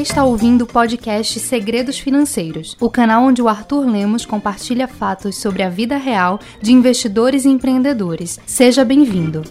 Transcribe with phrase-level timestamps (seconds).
[0.00, 5.62] está ouvindo o podcast Segredos Financeiros, o canal onde o Arthur Lemos compartilha fatos sobre
[5.62, 8.40] a vida real de investidores e empreendedores.
[8.46, 9.42] Seja bem-vindo.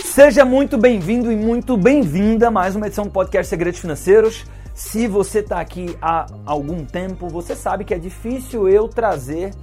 [0.00, 4.44] Seja muito bem-vindo e muito bem-vinda a mais uma edição do podcast Segredos Financeiros.
[4.74, 9.54] Se você está aqui há algum tempo, você sabe que é difícil eu trazer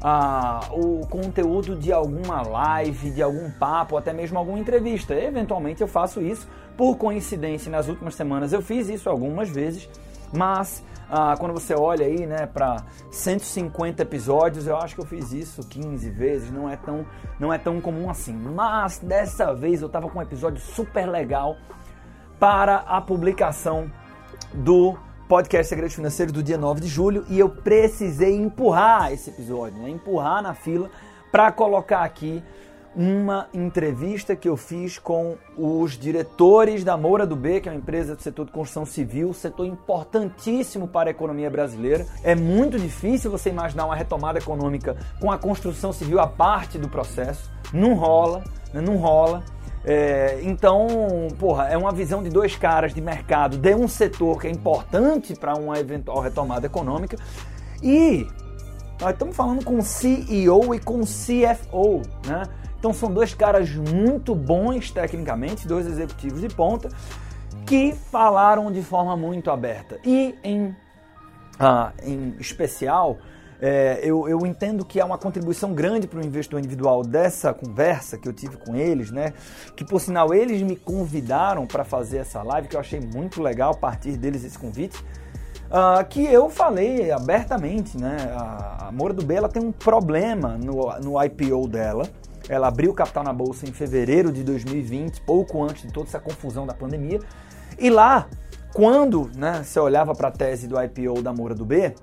[0.00, 5.14] ah, o conteúdo de alguma live, de algum papo, até mesmo alguma entrevista.
[5.14, 6.46] Eventualmente eu faço isso.
[6.76, 9.88] Por coincidência, nas últimas semanas eu fiz isso algumas vezes,
[10.32, 15.32] mas ah, quando você olha aí, né, para 150 episódios, eu acho que eu fiz
[15.32, 17.04] isso 15 vezes, não é tão,
[17.40, 18.32] não é tão comum assim.
[18.32, 21.56] Mas dessa vez eu tava com um episódio super legal
[22.38, 23.90] para a publicação
[24.54, 24.96] do
[25.28, 29.88] podcast Segredos Financeiros do dia 9 de julho e eu precisei empurrar esse episódio, né,
[29.88, 30.90] empurrar na fila
[31.30, 32.42] para colocar aqui
[32.94, 37.78] uma entrevista que eu fiz com os diretores da Moura do B, que é uma
[37.78, 42.06] empresa do setor de construção civil, setor importantíssimo para a economia brasileira.
[42.22, 46.88] É muito difícil você imaginar uma retomada econômica com a construção civil a parte do
[46.88, 47.50] processo.
[47.72, 48.80] Não rola, né?
[48.82, 49.42] não rola.
[49.84, 50.86] É, então,
[51.38, 55.34] porra, é uma visão de dois caras de mercado de um setor que é importante
[55.34, 57.16] para uma eventual retomada econômica.
[57.82, 58.26] E
[59.00, 62.44] nós estamos falando com CEO e com CFO, né?
[62.78, 66.88] Então são dois caras muito bons tecnicamente, dois executivos de ponta,
[67.66, 69.98] que falaram de forma muito aberta.
[70.04, 70.74] E em,
[71.58, 73.18] ah, em especial,
[73.64, 78.18] é, eu, eu, entendo que há uma contribuição grande para o investidor individual dessa conversa
[78.18, 79.34] que eu tive com eles, né?
[79.76, 83.70] Que por sinal eles me convidaram para fazer essa live, que eu achei muito legal
[83.70, 84.98] a partir deles esse convite.
[85.70, 88.16] Uh, que eu falei abertamente, né?
[88.34, 92.02] A, a Moura do B ela tem um problema no, no IPO dela,
[92.48, 96.66] ela abriu capital na bolsa em fevereiro de 2020, pouco antes de toda essa confusão
[96.66, 97.20] da pandemia.
[97.78, 98.26] E lá,
[98.74, 101.94] quando né, você olhava para a tese do IPO da Moura do B,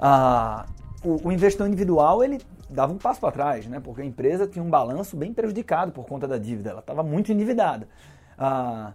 [0.00, 0.66] ah,
[1.04, 4.64] o, o investidor individual ele dava um passo para trás, né, porque a empresa tinha
[4.64, 7.88] um balanço bem prejudicado por conta da dívida, ela estava muito endividada.
[8.38, 8.92] Ah,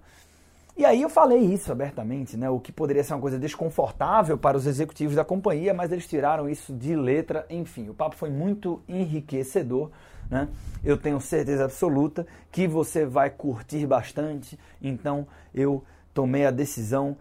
[0.77, 2.49] e aí eu falei isso abertamente, né?
[2.49, 6.49] O que poderia ser uma coisa desconfortável para os executivos da companhia, mas eles tiraram
[6.49, 7.45] isso de letra.
[7.49, 9.89] Enfim, o papo foi muito enriquecedor.
[10.29, 10.49] Né?
[10.83, 15.81] Eu tenho certeza absoluta que você vai curtir bastante, então eu
[16.13, 17.15] tomei a decisão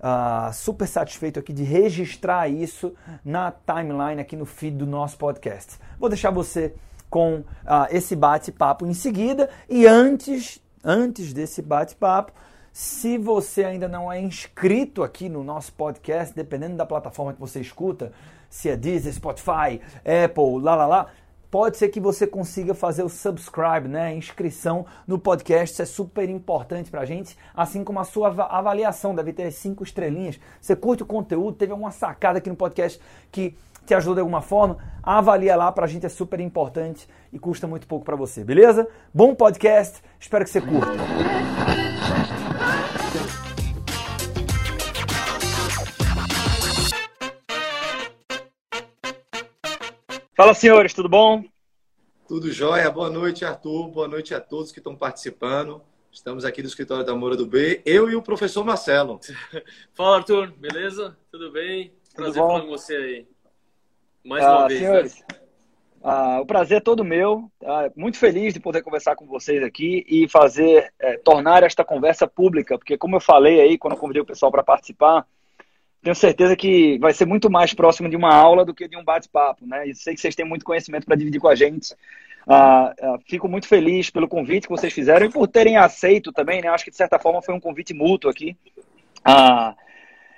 [0.00, 2.94] uh, super satisfeito aqui de registrar isso
[3.24, 5.78] na timeline aqui no feed do nosso podcast.
[5.98, 6.74] Vou deixar você
[7.10, 7.44] com uh,
[7.90, 12.32] esse bate-papo em seguida e antes, antes desse bate-papo,
[12.72, 17.60] se você ainda não é inscrito aqui no nosso podcast, dependendo da plataforma que você
[17.60, 18.12] escuta,
[18.48, 21.06] se é Deezer, Spotify, Apple, lá lá lá,
[21.50, 24.14] pode ser que você consiga fazer o subscribe, né?
[24.14, 29.32] Inscrição no podcast, isso é super importante pra gente, assim como a sua avaliação, deve
[29.32, 30.38] ter cinco estrelinhas.
[30.60, 33.00] Você curte o conteúdo, teve alguma sacada aqui no podcast
[33.32, 33.56] que
[33.86, 37.86] te ajudou de alguma forma, avalia lá, pra gente é super importante e custa muito
[37.86, 38.86] pouco para você, beleza?
[39.14, 41.87] Bom podcast, espero que você curta.
[50.38, 51.42] Fala, senhores, tudo bom?
[52.28, 52.88] Tudo jóia.
[52.88, 53.88] Boa noite, Arthur.
[53.88, 55.82] Boa noite a todos que estão participando.
[56.12, 59.18] Estamos aqui do escritório da Moura do B, eu e o professor Marcelo.
[59.94, 60.52] Fala, Arthur.
[60.52, 61.18] Beleza?
[61.32, 61.92] Tudo bem?
[62.14, 63.26] Prazer Tudo falar com você aí.
[64.24, 64.80] Mais ah, uma vez.
[64.80, 64.86] Né?
[64.86, 65.26] Senhores, né?
[66.04, 67.50] ah, o prazer é todo meu.
[67.64, 72.28] Ah, muito feliz de poder conversar com vocês aqui e fazer, é, tornar esta conversa
[72.28, 75.26] pública, porque como eu falei aí, quando eu convidei o pessoal para participar,
[76.02, 79.04] tenho certeza que vai ser muito mais próximo de uma aula do que de um
[79.04, 79.88] bate-papo, né?
[79.88, 81.92] E sei que vocês têm muito conhecimento para dividir com a gente.
[82.46, 86.62] Uh, uh, fico muito feliz pelo convite que vocês fizeram e por terem aceito também,
[86.62, 86.68] né?
[86.68, 88.56] Acho que de certa forma foi um convite mútuo aqui.
[89.18, 89.74] Uh,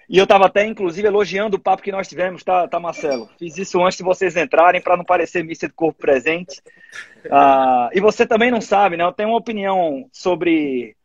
[0.08, 3.28] e eu estava até, inclusive, elogiando o papo que nós tivemos, tá, tá Marcelo?
[3.38, 6.60] Fiz isso antes de vocês entrarem para não parecer missa de corpo presente.
[7.92, 9.04] e você também não sabe, né?
[9.04, 10.96] Eu tenho uma opinião sobre,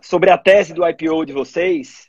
[0.00, 2.08] sobre a tese do IPO de vocês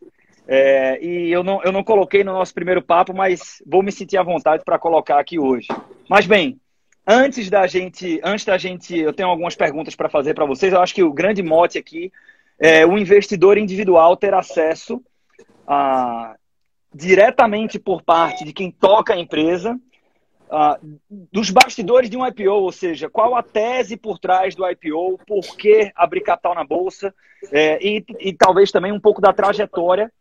[0.53, 4.17] é, e eu não, eu não coloquei no nosso primeiro papo, mas vou me sentir
[4.17, 5.69] à vontade para colocar aqui hoje.
[6.09, 6.59] Mas bem,
[7.07, 10.73] antes da gente, antes da gente, eu tenho algumas perguntas para fazer para vocês.
[10.73, 12.11] Eu acho que o grande mote aqui
[12.59, 15.01] é o investidor individual ter acesso
[15.65, 16.35] a,
[16.93, 19.79] diretamente por parte de quem toca a empresa
[20.53, 20.99] Uh,
[21.31, 25.55] dos bastidores de um IPO, ou seja, qual a tese por trás do IPO, por
[25.55, 27.15] que abrir capital na bolsa,
[27.53, 30.11] é, e, e, talvez também um pouco da trajetória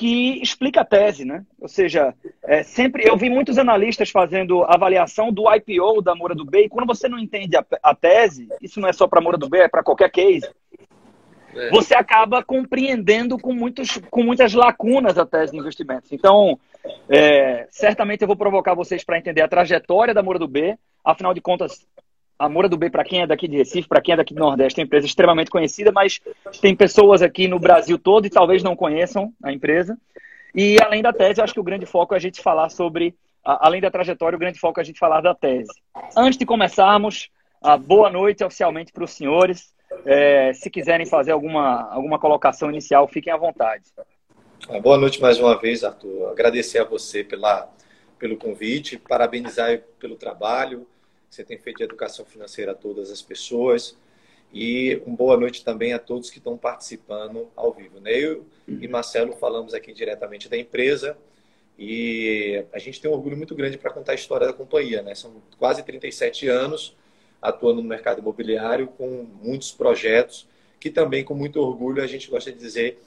[0.00, 1.44] que explica a tese, né?
[1.60, 6.42] Ou seja, é, sempre eu vi muitos analistas fazendo avaliação do IPO da Moura do
[6.42, 9.36] B, e quando você não entende a, a tese, isso não é só para Moura
[9.36, 10.48] do B, é para qualquer case,
[11.54, 11.68] é.
[11.68, 16.10] você acaba compreendendo com, muitos, com muitas lacunas a tese de investimentos.
[16.10, 16.58] Então,
[17.06, 21.34] é, certamente eu vou provocar vocês para entender a trajetória da Moura do B, afinal
[21.34, 21.86] de contas,
[22.40, 24.40] a Moura do B, para quem é daqui de Recife, para quem é daqui do
[24.40, 26.18] Nordeste, é uma empresa extremamente conhecida, mas
[26.58, 29.98] tem pessoas aqui no Brasil todo e talvez não conheçam a empresa.
[30.54, 33.14] E além da tese, acho que o grande foco é a gente falar sobre,
[33.44, 35.70] além da trajetória, o grande foco é a gente falar da tese.
[36.16, 37.28] Antes de começarmos,
[37.82, 39.74] boa noite oficialmente para os senhores.
[40.06, 43.84] É, se quiserem fazer alguma, alguma colocação inicial, fiquem à vontade.
[44.82, 46.30] Boa noite mais uma vez, Arthur.
[46.30, 47.68] Agradecer a você pela,
[48.18, 50.86] pelo convite, parabenizar pelo trabalho
[51.30, 53.96] você tem feito de educação financeira a todas as pessoas.
[54.52, 58.00] E uma boa noite também a todos que estão participando ao vivo.
[58.00, 58.12] Né?
[58.12, 61.16] Eu e Marcelo falamos aqui diretamente da empresa
[61.78, 65.02] e a gente tem um orgulho muito grande para contar a história da companhia.
[65.02, 65.14] Né?
[65.14, 66.96] São quase 37 anos
[67.40, 70.48] atuando no mercado imobiliário com muitos projetos
[70.80, 73.00] que também, com muito orgulho, a gente gosta de dizer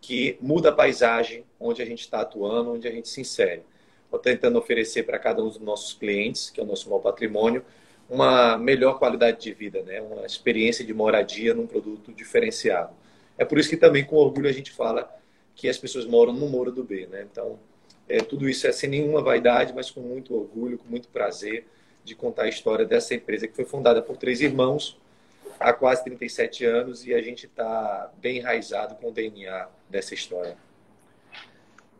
[0.00, 3.62] que muda a paisagem onde a gente está atuando, onde a gente se insere
[4.22, 7.64] tentando oferecer para cada um dos nossos clientes, que é o nosso maior patrimônio,
[8.08, 10.00] uma melhor qualidade de vida, né?
[10.00, 12.94] uma experiência de moradia num produto diferenciado.
[13.36, 15.10] É por isso que também com orgulho a gente fala
[15.54, 17.06] que as pessoas moram no Moura do B.
[17.10, 17.26] Né?
[17.30, 17.58] Então,
[18.08, 21.66] é, tudo isso é sem nenhuma vaidade, mas com muito orgulho, com muito prazer
[22.04, 24.96] de contar a história dessa empresa que foi fundada por três irmãos
[25.58, 30.56] há quase 37 anos e a gente está bem enraizado com o DNA dessa história.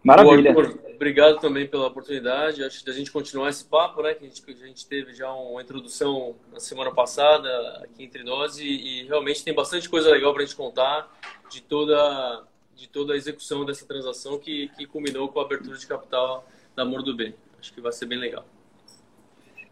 [0.07, 0.55] Maravilha.
[0.95, 2.63] Obrigado também pela oportunidade.
[2.63, 4.15] Acho que a gente continuar esse papo, né?
[4.15, 7.49] Que a gente, a gente teve já uma introdução na semana passada
[7.83, 11.13] aqui entre nós e, e realmente tem bastante coisa legal para a gente contar
[11.51, 12.45] de toda
[12.77, 16.83] de toda a execução dessa transação que, que culminou com a abertura de capital da
[16.83, 17.35] Amor do Bem.
[17.59, 18.45] Acho que vai ser bem legal.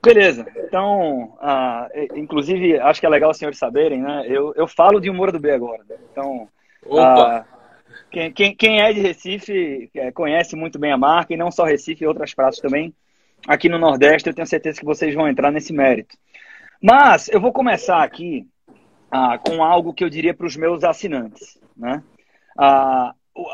[0.03, 0.47] Beleza.
[0.57, 4.25] Então, uh, inclusive, acho que é legal os senhores saberem, né?
[4.27, 5.85] Eu, eu falo de Humor do B agora.
[6.11, 6.49] Então,
[6.87, 7.41] Opa!
[7.41, 7.54] Uh,
[8.11, 11.65] quem, quem, quem é de Recife é, conhece muito bem a marca, e não só
[11.65, 12.95] Recife, outras praças também.
[13.47, 16.17] Aqui no Nordeste, eu tenho certeza que vocês vão entrar nesse mérito.
[16.81, 18.47] Mas eu vou começar aqui
[19.11, 21.59] ah, com algo que eu diria para os meus assinantes.
[21.77, 22.03] Né?
[22.59, 23.49] Ah, o,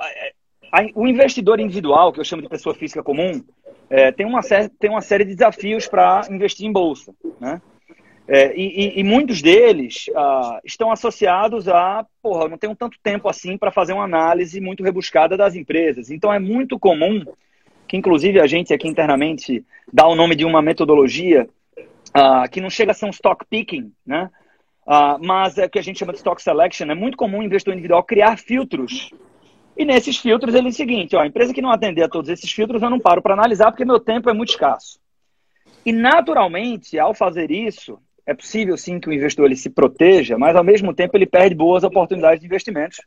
[0.72, 3.42] a, o, investidor individual, que eu chamo de pessoa física comum,
[3.88, 7.12] é, tem, uma série, tem uma série de desafios para investir em bolsa.
[7.40, 7.60] Né?
[8.32, 13.58] É, e, e, muitos deles ah, estão associados a, porra, não tenho tanto tempo assim
[13.58, 16.12] para fazer uma análise muito rebuscada das empresas.
[16.12, 17.24] Então é muito comum
[17.88, 21.48] que, inclusive, a gente aqui internamente dá o nome de uma metodologia
[22.14, 24.30] ah, que não chega a ser um stock picking, né?
[24.86, 26.88] Ah, mas é o que a gente chama de stock selection.
[26.88, 29.10] É muito comum o investidor individual criar filtros.
[29.76, 32.30] E nesses filtros ele é o seguinte: ó, a empresa que não atender a todos
[32.30, 35.00] esses filtros eu não paro para analisar porque meu tempo é muito escasso.
[35.84, 37.98] E naturalmente, ao fazer isso,
[38.30, 41.52] é possível sim que o investidor ele se proteja, mas ao mesmo tempo ele perde
[41.52, 43.00] boas oportunidades de investimentos.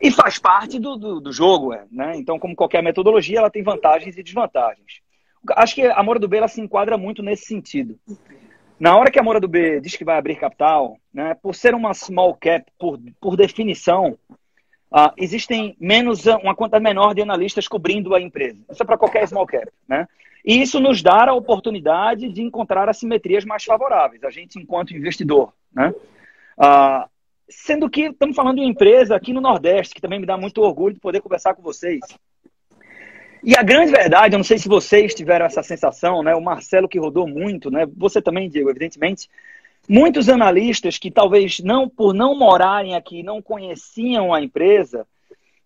[0.00, 2.12] E faz parte do, do, do jogo, é, né?
[2.14, 5.00] Então, como qualquer metodologia, ela tem vantagens e desvantagens.
[5.56, 7.98] Acho que a Moura do B ela se enquadra muito nesse sentido.
[8.78, 11.74] Na hora que a Moura do B diz que vai abrir capital, né, por ser
[11.74, 14.16] uma small cap, por, por definição,
[14.92, 18.60] uh, existem menos uma quantidade menor de analistas cobrindo a empresa.
[18.70, 19.66] Isso é para qualquer small cap.
[19.88, 20.06] Né?
[20.44, 25.52] E isso nos dá a oportunidade de encontrar assimetrias mais favoráveis, a gente enquanto investidor.
[25.72, 25.92] Né?
[26.56, 27.08] Ah,
[27.48, 30.60] sendo que estamos falando de uma empresa aqui no Nordeste, que também me dá muito
[30.60, 32.00] orgulho de poder conversar com vocês.
[33.42, 36.34] E a grande verdade, eu não sei se vocês tiveram essa sensação, né?
[36.34, 37.86] O Marcelo que rodou muito, né?
[37.96, 39.28] Você também, Diego, evidentemente.
[39.88, 45.06] Muitos analistas que talvez não por não morarem aqui, não conheciam a empresa,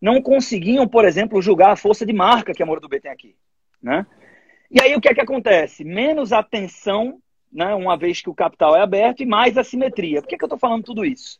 [0.00, 3.10] não conseguiam, por exemplo, julgar a força de marca que a Moro do B tem
[3.10, 3.34] aqui,
[3.82, 4.06] né?
[4.72, 5.84] E aí o que é que acontece?
[5.84, 7.18] Menos atenção,
[7.52, 10.22] né, uma vez que o capital é aberto, e mais assimetria.
[10.22, 11.38] Por que, que eu estou falando tudo isso?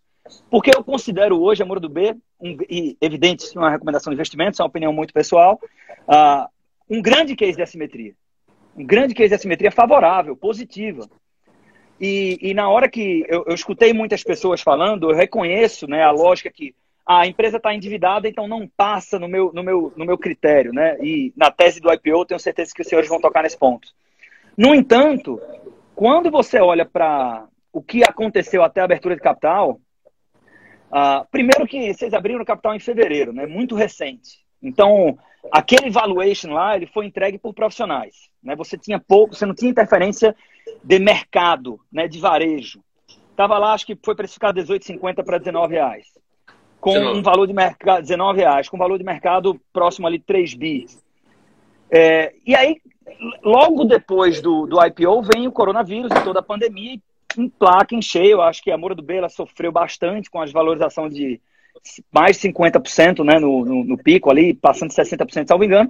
[0.50, 4.10] Porque eu considero hoje a Moro do B, um, e evidente, isso é uma recomendação
[4.10, 5.58] de investimento, isso é uma opinião muito pessoal,
[6.02, 6.46] uh,
[6.90, 8.14] um grande case de assimetria.
[8.76, 11.08] Um grande case de assimetria favorável, positiva.
[11.98, 16.10] E, e na hora que eu, eu, escutei muitas pessoas falando, eu reconheço né, a
[16.10, 16.74] lógica que
[17.06, 20.96] a empresa está endividada, então não passa no meu, no, meu, no meu critério, né?
[21.00, 23.88] E na tese do IPO, tenho certeza que os senhores vão tocar nesse ponto.
[24.56, 25.40] No entanto,
[25.94, 29.80] quando você olha para o que aconteceu até a abertura de capital,
[30.90, 33.46] uh, primeiro que vocês abriram o capital em fevereiro, né?
[33.46, 34.38] Muito recente.
[34.62, 35.18] Então,
[35.50, 38.30] aquele valuation lá, ele foi entregue por profissionais.
[38.40, 38.54] Né?
[38.54, 40.36] Você tinha pouco, você não tinha interferência
[40.84, 42.06] de mercado, né?
[42.06, 42.80] De varejo.
[43.34, 46.06] Tava lá, acho que foi precificado 18,50 para 19 reais.
[46.82, 47.18] Com 19.
[47.20, 50.86] um valor de mercado, 19 reais, com valor de mercado próximo ali 3 bi.
[51.88, 52.78] É, e aí,
[53.40, 56.98] logo depois do, do IPO, vem o coronavírus e toda a pandemia
[57.38, 58.32] em placa, em cheio.
[58.32, 61.40] Eu acho que a Moura do B ela sofreu bastante com a desvalorização de
[62.10, 65.88] mais de 50% né, no, no, no pico ali, passando de 60%, salvo engano.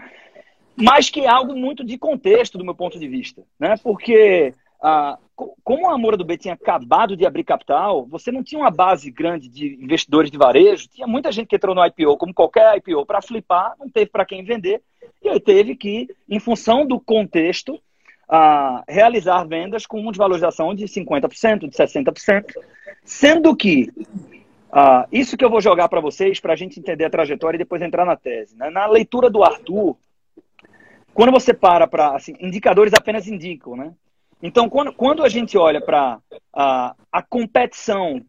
[0.76, 3.42] Mas que é algo muito de contexto do meu ponto de vista.
[3.58, 3.76] Né?
[3.82, 5.16] Porque ah,
[5.62, 9.10] como a Moura do B tinha acabado de abrir capital, você não tinha uma base
[9.10, 13.06] grande de investidores de varejo, tinha muita gente que entrou no IPO, como qualquer IPO,
[13.06, 14.82] para flipar, não teve para quem vender,
[15.22, 17.80] e aí teve que, em função do contexto,
[18.28, 22.54] ah, realizar vendas com uma desvalorização de 50%, de 60%,
[23.04, 23.90] sendo que
[24.72, 27.58] ah, isso que eu vou jogar para vocês, para a gente entender a trajetória e
[27.58, 28.56] depois entrar na tese.
[28.56, 28.70] Né?
[28.70, 29.96] Na leitura do Arthur,
[31.12, 32.16] quando você para para.
[32.16, 33.92] Assim, indicadores apenas indicam, né?
[34.42, 36.18] Então, quando, quando a gente olha para
[36.52, 38.20] a, a competição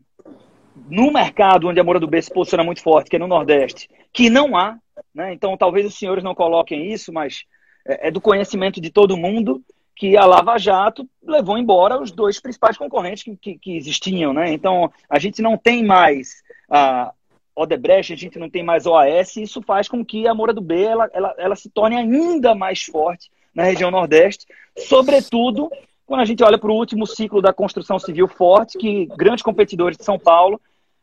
[0.89, 3.89] no mercado onde a Moura do B se posiciona muito forte, que é no Nordeste,
[4.11, 4.77] que não há,
[5.13, 5.33] né?
[5.33, 7.43] então talvez os senhores não coloquem isso, mas
[7.87, 9.63] é, é do conhecimento de todo mundo
[9.95, 14.33] que a Lava Jato levou embora os dois principais concorrentes que, que, que existiam.
[14.33, 14.51] Né?
[14.51, 17.11] Então, a gente não tem mais a
[17.55, 20.61] Odebrecht, a gente não tem mais OAS, e isso faz com que a Moura do
[20.61, 25.69] B ela, ela, ela se torne ainda mais forte na região Nordeste, sobretudo
[26.13, 29.97] quando a gente olha para o último ciclo da construção civil forte, que grandes competidores
[29.97, 30.61] de São Paulo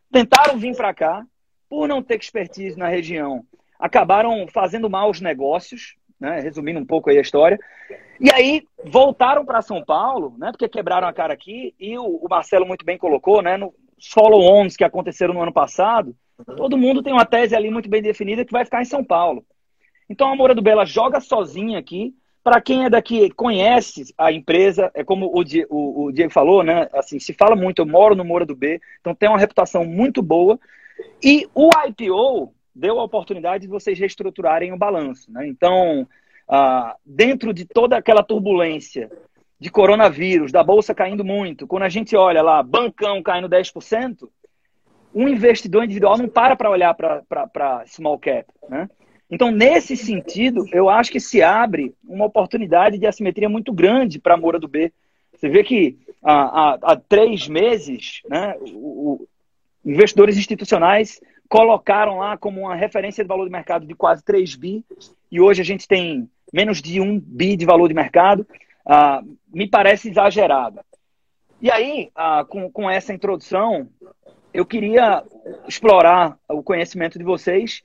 [0.09, 1.26] tentaram vir para cá,
[1.69, 3.45] por não ter expertise na região,
[3.76, 6.38] acabaram fazendo mal os negócios, né?
[6.38, 7.59] resumindo um pouco aí a história,
[8.21, 10.52] e aí voltaram para São Paulo, né?
[10.52, 13.57] porque quebraram a cara aqui, e o, Marcelo muito bem colocou, né?
[13.57, 13.73] nos
[14.14, 16.14] follow-ons que aconteceram no ano passado,
[16.57, 19.45] todo mundo tem uma tese ali muito bem definida que vai ficar em São Paulo.
[20.09, 24.91] Então a Moura do Bela joga sozinha aqui, para quem é daqui, conhece a empresa,
[24.95, 26.89] é como o o Diego, falou, né?
[26.93, 30.23] Assim, se fala muito, eu moro no Moura do B, então tem uma reputação muito
[30.23, 30.59] boa.
[31.23, 35.47] E o IPO deu a oportunidade de vocês reestruturarem o balanço, né?
[35.47, 36.07] Então,
[36.49, 39.11] ah, dentro de toda aquela turbulência
[39.59, 44.29] de coronavírus, da bolsa caindo muito, quando a gente olha lá, bancão caindo 10%,
[45.15, 48.89] um investidor individual não para para olhar para small cap, né?
[49.31, 54.35] Então, nesse sentido, eu acho que se abre uma oportunidade de assimetria muito grande para
[54.35, 54.93] a Moura do B.
[55.33, 58.67] Você vê que há, há, há três meses, né, o,
[59.13, 59.29] o,
[59.85, 64.85] investidores institucionais colocaram lá como uma referência de valor de mercado de quase 3 bi,
[65.31, 68.47] e hoje a gente tem menos de 1 bi de valor de mercado.
[68.85, 69.23] Ah,
[69.53, 70.81] me parece exagerado.
[71.61, 73.89] E aí, ah, com, com essa introdução,
[74.53, 75.23] eu queria
[75.69, 77.83] explorar o conhecimento de vocês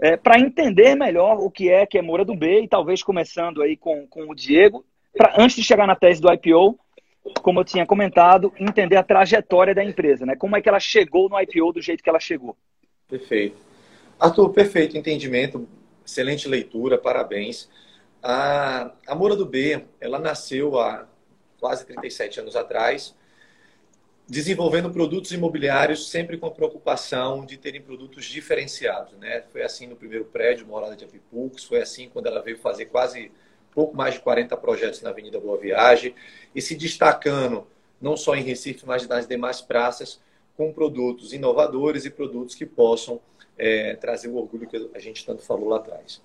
[0.00, 3.62] é, para entender melhor o que é que é Moura do B e talvez começando
[3.62, 4.84] aí com, com o Diego,
[5.36, 6.78] antes de chegar na tese do IPO,
[7.42, 10.36] como eu tinha comentado, entender a trajetória da empresa, né?
[10.36, 12.56] Como é que ela chegou no IPO do jeito que ela chegou.
[13.08, 13.56] Perfeito.
[14.18, 15.68] Arthur, perfeito entendimento,
[16.04, 17.68] excelente leitura, parabéns.
[18.22, 21.06] A, a Moura do B, ela nasceu há
[21.58, 23.14] quase 37 anos atrás,
[24.28, 29.16] desenvolvendo produtos imobiliários sempre com a preocupação de terem produtos diferenciados.
[29.18, 29.44] Né?
[29.52, 33.30] Foi assim no primeiro prédio, Morada de Apipux, foi assim quando ela veio fazer quase
[33.72, 36.14] pouco mais de 40 projetos na Avenida Boa Viagem
[36.54, 37.66] e se destacando
[38.00, 40.20] não só em Recife, mas nas demais praças,
[40.56, 43.20] com produtos inovadores e produtos que possam
[43.56, 46.22] é, trazer o orgulho que a gente tanto falou lá atrás.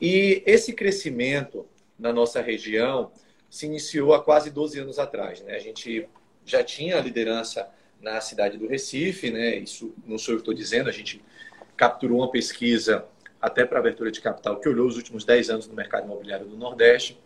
[0.00, 1.66] E esse crescimento
[1.98, 3.10] na nossa região
[3.48, 5.40] se iniciou há quase 12 anos atrás.
[5.42, 5.54] Né?
[5.54, 6.08] A gente
[6.44, 7.68] já tinha liderança
[8.00, 9.56] na cidade do Recife, né?
[9.56, 11.22] Isso não sou eu que estou dizendo, a gente
[11.76, 13.06] capturou uma pesquisa
[13.40, 16.56] até para abertura de capital que olhou os últimos 10 anos no mercado imobiliário do
[16.56, 17.18] Nordeste.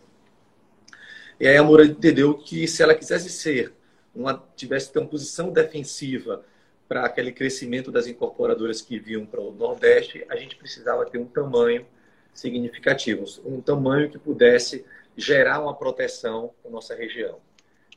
[1.39, 3.73] E aí a Moura entendeu que se ela quisesse ser,
[4.15, 6.43] uma, tivesse ter uma posição defensiva
[6.87, 11.25] para aquele crescimento das incorporadoras que vinham para o Nordeste, a gente precisava ter um
[11.25, 11.85] tamanho
[12.33, 17.39] significativo, um tamanho que pudesse gerar uma proteção para a nossa região.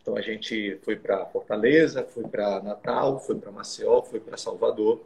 [0.03, 5.01] Então a gente foi para Fortaleza, foi para Natal, foi para Maceió, foi para Salvador.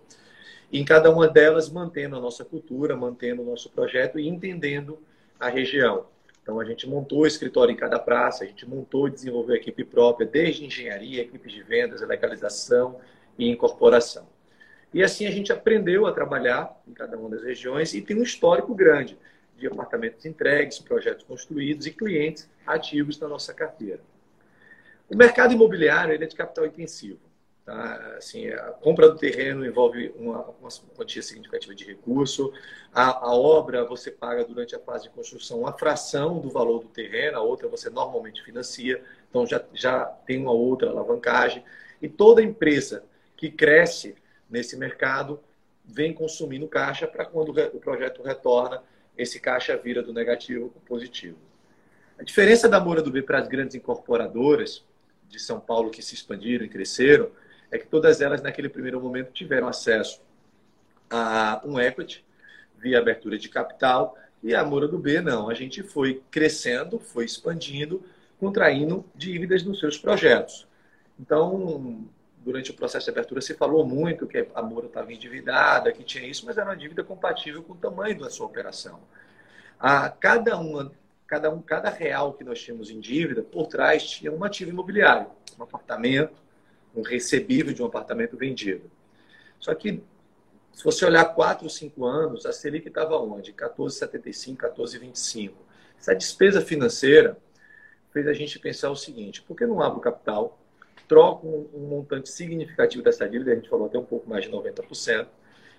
[0.70, 4.98] E em cada uma delas mantendo a nossa cultura, mantendo o nosso projeto e entendendo
[5.38, 6.06] a região.
[6.42, 9.58] Então a gente montou o escritório em cada praça, a gente montou e desenvolveu a
[9.58, 13.00] equipe própria, desde engenharia, equipes de vendas, legalização
[13.38, 14.28] e incorporação.
[14.92, 18.22] E assim a gente aprendeu a trabalhar em cada uma das regiões e tem um
[18.22, 19.18] histórico grande
[19.56, 24.00] de apartamentos entregues, projetos construídos e clientes ativos na nossa carteira.
[25.08, 27.20] O mercado imobiliário ele é de capital intensivo.
[27.64, 28.16] Tá?
[28.18, 32.52] Assim, a compra do terreno envolve uma, uma quantia significativa de recurso.
[32.92, 36.88] A, a, obra você paga durante a fase de construção uma fração do valor do
[36.88, 41.64] terreno, a outra você normalmente financia, então já, já tem uma outra alavancagem.
[42.02, 44.14] E toda empresa que cresce
[44.48, 45.40] nesse mercado
[45.84, 48.82] vem consumindo caixa para quando o projeto retorna,
[49.16, 51.38] esse caixa vira do negativo para o positivo.
[52.18, 54.84] A diferença da Moura do B para as grandes incorporadoras
[55.28, 57.30] de São Paulo que se expandiram e cresceram
[57.70, 60.20] é que todas elas, naquele primeiro momento, tiveram acesso
[61.10, 62.24] a um equity
[62.78, 65.48] via abertura de capital e a Moura do B não.
[65.48, 68.02] A gente foi crescendo, foi expandindo,
[68.38, 70.68] contraindo dívidas nos seus projetos.
[71.18, 72.04] Então,
[72.38, 76.26] durante o processo de abertura se falou muito que a Moura estava endividada, que tinha
[76.26, 79.00] isso, mas era uma dívida compatível com o tamanho da sua operação.
[79.80, 80.92] A cada uma
[81.34, 85.26] cada, um, cada real que nós tínhamos em dívida, por trás tinha um ativo imobiliário,
[85.58, 86.40] um apartamento,
[86.94, 88.88] um recebível de um apartamento vendido.
[89.58, 90.00] Só que,
[90.72, 93.52] se você olhar 4 ou 5 anos, a Selic estava onde?
[93.52, 95.54] 14,75, 14,25.
[95.98, 97.36] Essa despesa financeira
[98.12, 100.60] fez a gente pensar o seguinte, por que não abro capital,
[101.08, 104.52] troco um, um montante significativo dessa dívida, a gente falou até um pouco mais de
[104.52, 105.26] 90%,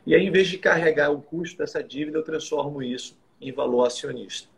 [0.05, 3.85] e aí, em vez de carregar o custo dessa dívida, eu transformo isso em valor
[3.85, 4.54] acionista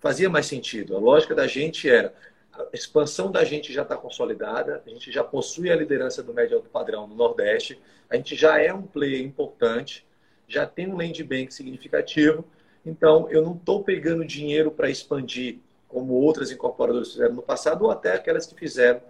[0.00, 0.96] fazia mais sentido.
[0.96, 2.14] A lógica da gente era
[2.52, 6.56] a expansão da gente já está consolidada, a gente já possui a liderança do médio
[6.56, 10.04] alto padrão no Nordeste, a gente já é um player importante,
[10.46, 12.44] já tem um land bank significativo,
[12.84, 17.90] então eu não estou pegando dinheiro para expandir como outras incorporadoras fizeram no passado ou
[17.90, 19.00] até aquelas que fizeram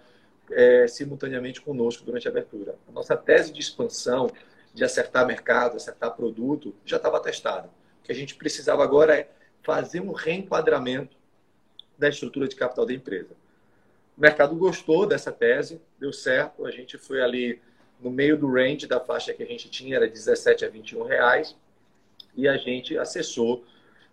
[0.51, 2.77] é, simultaneamente conosco durante a abertura.
[2.89, 4.31] A nossa tese de expansão,
[4.75, 7.69] de acertar mercado, acertar produto, já estava testada.
[8.01, 9.29] O que a gente precisava agora é
[9.69, 11.15] fazer um reenquadramento
[11.99, 13.35] da estrutura de capital da empresa.
[14.17, 17.61] O mercado gostou dessa tese, deu certo, a gente foi ali
[18.01, 21.55] no meio do range da faixa que a gente tinha, era 17 a 21 reais,
[22.35, 23.63] e a gente acessou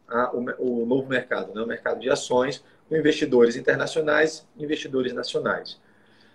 [0.09, 1.61] a, o, o, novo mercado, né?
[1.61, 5.79] o mercado de ações, com investidores internacionais investidores nacionais.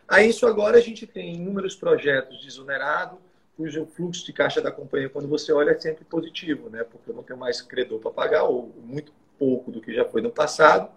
[0.09, 3.19] A isso agora a gente tem inúmeros projetos desonerados,
[3.61, 6.83] cujo fluxo de caixa da companhia, quando você olha, é sempre positivo, né?
[6.83, 10.23] porque eu não tenho mais credor para pagar, ou muito pouco do que já foi
[10.23, 10.91] no passado,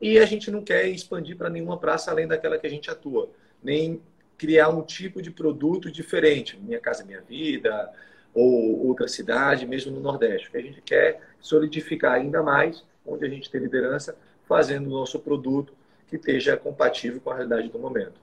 [0.00, 3.28] e a gente não quer expandir para nenhuma praça além daquela que a gente atua,
[3.62, 4.00] nem
[4.38, 7.92] criar um tipo de produto diferente, Minha Casa Minha Vida,
[8.32, 10.50] ou outra cidade, mesmo no Nordeste.
[10.50, 14.16] Que a gente quer solidificar ainda mais, onde a gente tem liderança,
[14.48, 15.74] fazendo o nosso produto
[16.08, 18.18] que esteja compatível com a realidade do momento.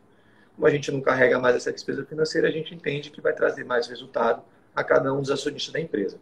[0.60, 3.64] Como a gente não carrega mais essa despesa financeira, a gente entende que vai trazer
[3.64, 4.44] mais resultado
[4.76, 6.20] a cada um dos acionistas da empresa.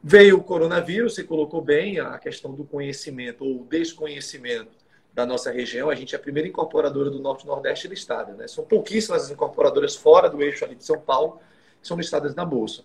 [0.00, 4.70] Veio o coronavírus, você colocou bem a questão do conhecimento ou desconhecimento
[5.12, 5.90] da nossa região.
[5.90, 8.32] A gente é a primeira incorporadora do Norte Nordeste listada.
[8.34, 8.46] Né?
[8.46, 11.40] São pouquíssimas as incorporadoras fora do eixo ali de São Paulo
[11.82, 12.84] que são listadas na Bolsa.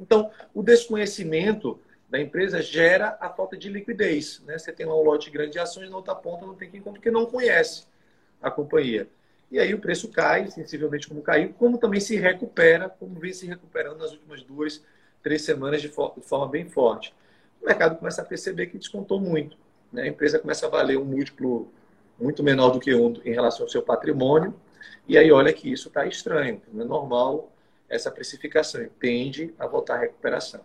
[0.00, 4.40] Então, o desconhecimento da empresa gera a falta de liquidez.
[4.46, 4.56] Né?
[4.56, 7.00] Você tem lá um lote grande de ações, na outra ponta não tem quem compre,
[7.00, 7.84] porque não conhece
[8.40, 9.06] a companhia.
[9.50, 13.46] E aí o preço cai, sensivelmente como caiu, como também se recupera, como vem se
[13.46, 14.82] recuperando nas últimas duas,
[15.22, 17.14] três semanas de, forma bem forte.
[17.60, 19.56] O mercado começa a perceber que descontou muito.
[19.92, 20.02] Né?
[20.02, 21.70] A empresa começa a valer um múltiplo
[22.18, 24.54] muito menor do que um em relação ao seu patrimônio,
[25.06, 27.52] e aí olha que isso está estranho, não é normal
[27.88, 30.60] essa precificação, tende a voltar à recuperação.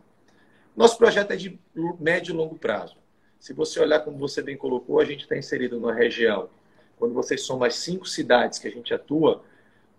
[0.76, 1.60] Nosso projeto é de
[2.00, 2.96] médio e longo prazo.
[3.40, 6.50] Se você olhar como você bem colocou, a gente está inserido numa região
[7.02, 9.44] quando você soma as cinco cidades que a gente atua,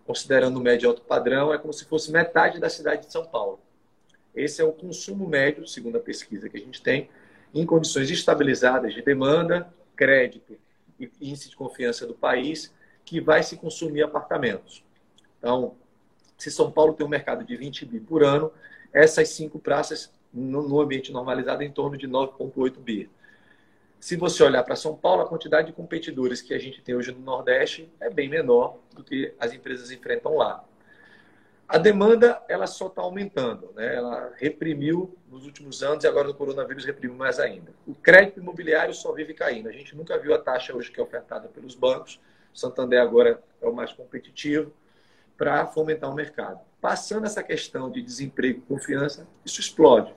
[0.06, 3.26] considerando o médio e alto padrão, é como se fosse metade da cidade de São
[3.26, 3.58] Paulo.
[4.32, 7.10] Esse é o consumo médio, segundo a pesquisa que a gente tem,
[7.52, 10.56] em condições estabilizadas de demanda, crédito
[10.96, 12.72] e índice de confiança do país,
[13.04, 14.84] que vai se consumir apartamentos.
[15.40, 15.74] Então,
[16.38, 18.52] se São Paulo tem um mercado de 20 bi por ano,
[18.92, 23.10] essas cinco praças, no, ambiente normalizado, em torno de 9,8 bi.
[24.02, 27.12] Se você olhar para São Paulo, a quantidade de competidores que a gente tem hoje
[27.12, 30.64] no Nordeste é bem menor do que as empresas enfrentam lá.
[31.68, 33.94] A demanda ela só está aumentando, né?
[33.94, 37.72] Ela reprimiu nos últimos anos e agora no coronavírus reprimiu mais ainda.
[37.86, 39.68] O crédito imobiliário só vive caindo.
[39.68, 42.18] A gente nunca viu a taxa hoje que é ofertada pelos bancos.
[42.52, 44.72] O Santander agora é o mais competitivo
[45.38, 46.58] para fomentar o mercado.
[46.80, 50.12] Passando essa questão de desemprego e confiança, isso explode.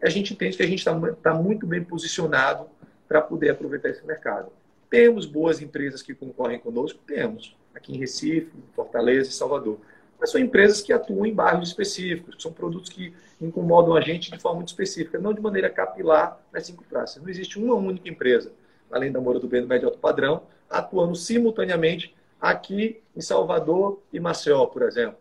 [0.00, 2.70] A gente entende que a gente está tá muito bem posicionado
[3.10, 4.52] para poder aproveitar esse mercado.
[4.88, 7.00] Temos boas empresas que concorrem conosco?
[7.04, 7.56] Temos.
[7.74, 9.80] Aqui em Recife, Fortaleza e Salvador.
[10.20, 14.38] Mas são empresas que atuam em bairros específicos, são produtos que incomodam a gente de
[14.38, 17.20] forma muito específica, não de maneira capilar nas cinco praças.
[17.20, 18.52] Não existe uma única empresa,
[18.92, 24.20] além da Moura do Bem do Médio Alto Padrão, atuando simultaneamente aqui em Salvador e
[24.20, 25.18] Maceió, por exemplo.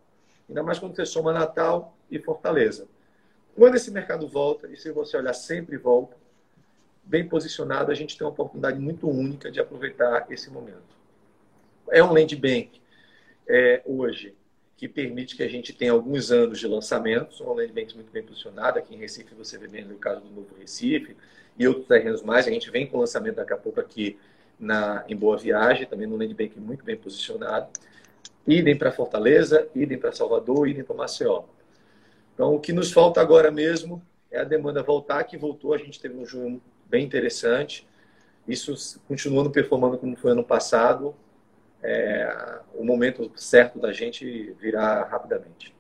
[0.48, 2.88] Ainda mais quando você soma Natal e Fortaleza.
[3.56, 6.19] Quando esse mercado volta, e se você olhar sempre volta,
[7.10, 10.96] bem posicionado, a gente tem uma oportunidade muito única de aproveitar esse momento.
[11.90, 12.80] É um land bank
[13.48, 14.36] é, hoje
[14.78, 18.22] que permite que a gente tenha alguns anos de lançamentos, um landing bank muito bem
[18.22, 21.18] posicionado, aqui em Recife você vê bem no caso do Novo Recife,
[21.58, 24.18] e outros terrenos mais, a gente vem com o lançamento daqui a pouco aqui
[24.60, 27.68] na, em Boa Viagem, também no land bank muito bem posicionado,
[28.48, 31.44] idem para Fortaleza, idem para Salvador, idem para Maceió.
[32.36, 36.00] Então, o que nos falta agora mesmo é a demanda voltar, que voltou, a gente
[36.00, 37.88] teve um junho bem interessante,
[38.48, 41.16] isso continuando performando como foi ano passado,
[41.84, 45.74] é, o momento certo da gente virá rapidamente.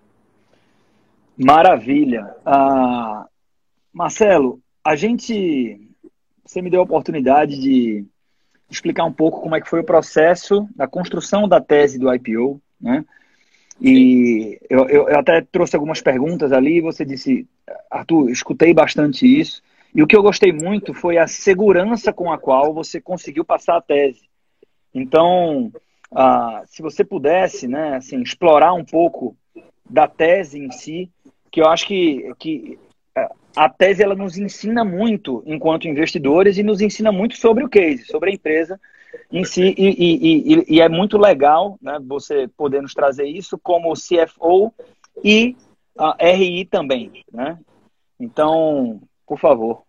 [1.38, 2.36] Maravilha.
[2.46, 3.26] Ah,
[3.92, 5.90] Marcelo, a gente,
[6.46, 8.06] você me deu a oportunidade de
[8.70, 12.62] explicar um pouco como é que foi o processo da construção da tese do IPO,
[12.80, 13.04] né?
[13.82, 17.48] E eu, eu, até trouxe algumas perguntas ali, você disse,
[17.90, 19.62] Arthur, escutei bastante isso,
[19.94, 23.78] e o que eu gostei muito foi a segurança com a qual você conseguiu passar
[23.78, 24.22] a tese.
[24.94, 25.72] Então,
[26.12, 29.36] ah, se você pudesse, né, assim, explorar um pouco
[29.90, 31.10] da tese em si,
[31.52, 32.80] que eu acho que, que
[33.16, 37.70] é, a tese ela nos ensina muito enquanto investidores e nos ensina muito sobre o
[37.70, 38.80] case, sobre a empresa
[39.32, 43.58] em si, e, e, e, e é muito legal né, você poder nos trazer isso
[43.58, 44.72] como CFO
[45.24, 45.56] e
[45.98, 47.24] a RI também.
[47.32, 47.58] Né?
[48.20, 49.84] Então, por favor.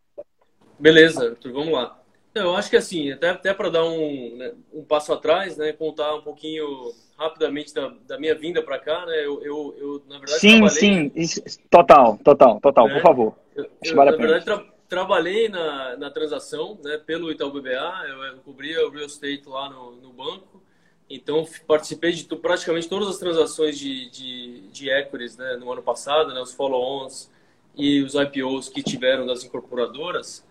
[0.79, 1.99] Beleza, Arthur, vamos lá.
[2.35, 6.15] Eu acho que assim, até, até para dar um, né, um passo atrás, né, contar
[6.15, 10.39] um pouquinho rapidamente da, da minha vinda para cá, né, eu, eu, eu, na verdade
[10.39, 11.11] Sim, sim,
[11.69, 12.95] total, total, total, né?
[12.95, 13.35] por favor.
[13.57, 18.25] Eu, eu vale na verdade tra trabalhei na, na transação, né, pelo Itaú BBA, eu,
[18.25, 20.61] eu cobria o real estate lá no, no banco,
[21.09, 26.35] então participei de praticamente todas as transações de, de, de equities, né, no ano passado,
[26.35, 27.31] né, os follow-ons
[27.77, 30.47] e os IPOs que tiveram das incorporadoras,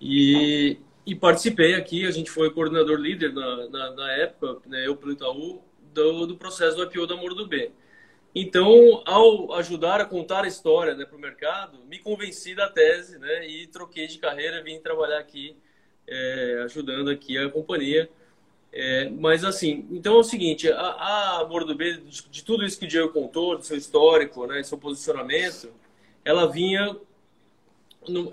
[0.00, 4.96] e, e participei aqui, a gente foi coordenador líder na, na, na época, né, eu
[4.96, 7.70] pelo Itaú, do, do, processo do IPO da Amor do B.
[8.34, 13.18] Então, ao ajudar a contar a história né, para o mercado, me convenci da tese
[13.18, 15.56] né, e troquei de carreira, vim trabalhar aqui,
[16.06, 18.10] é, ajudando aqui a companhia.
[18.70, 22.78] É, mas assim, então é o seguinte, a, a do B, de, de, tudo isso
[22.78, 25.72] que o Diego contou, do seu histórico, né, seu posicionamento,
[26.26, 26.96] ela vinha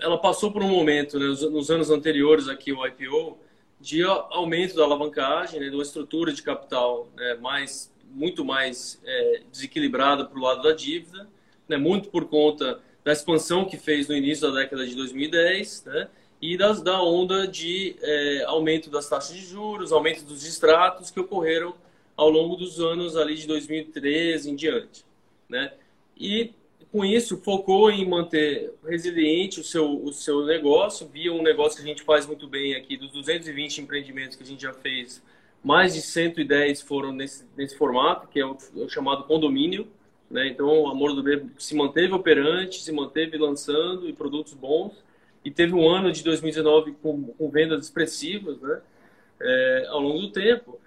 [0.00, 3.36] ela passou por um momento, né, nos anos anteriores aqui, o IPO,
[3.80, 9.42] de aumento da alavancagem, né, de uma estrutura de capital né, mais, muito mais é,
[9.50, 11.28] desequilibrada para o lado da dívida,
[11.68, 16.08] né, muito por conta da expansão que fez no início da década de 2010, né,
[16.40, 21.18] e das, da onda de é, aumento das taxas de juros, aumento dos distratos que
[21.18, 21.74] ocorreram
[22.16, 25.04] ao longo dos anos ali de 2013 em diante.
[25.48, 25.72] Né?
[26.16, 26.52] E
[26.94, 31.82] com isso, focou em manter resiliente o seu, o seu negócio, via um negócio que
[31.82, 35.20] a gente faz muito bem aqui, dos 220 empreendimentos que a gente já fez,
[35.60, 39.88] mais de 110 foram nesse, nesse formato, que é o, é o chamado condomínio.
[40.30, 40.46] Né?
[40.46, 44.92] Então, o Amor do B se manteve operante, se manteve lançando e produtos bons,
[45.44, 48.80] e teve um ano de 2019 com, com vendas expressivas né?
[49.42, 50.78] É, ao longo do tempo.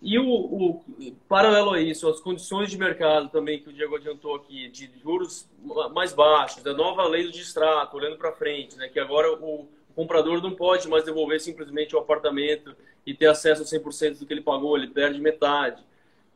[0.00, 0.84] E o, o,
[1.28, 5.48] paralelo a isso, as condições de mercado também que o Diego adiantou aqui, de juros
[5.92, 10.42] mais baixos, da nova lei do distrato, olhando para frente, né, que agora o, comprador
[10.42, 14.42] não pode mais devolver simplesmente o apartamento e ter acesso a 100% do que ele
[14.42, 15.82] pagou, ele perde metade.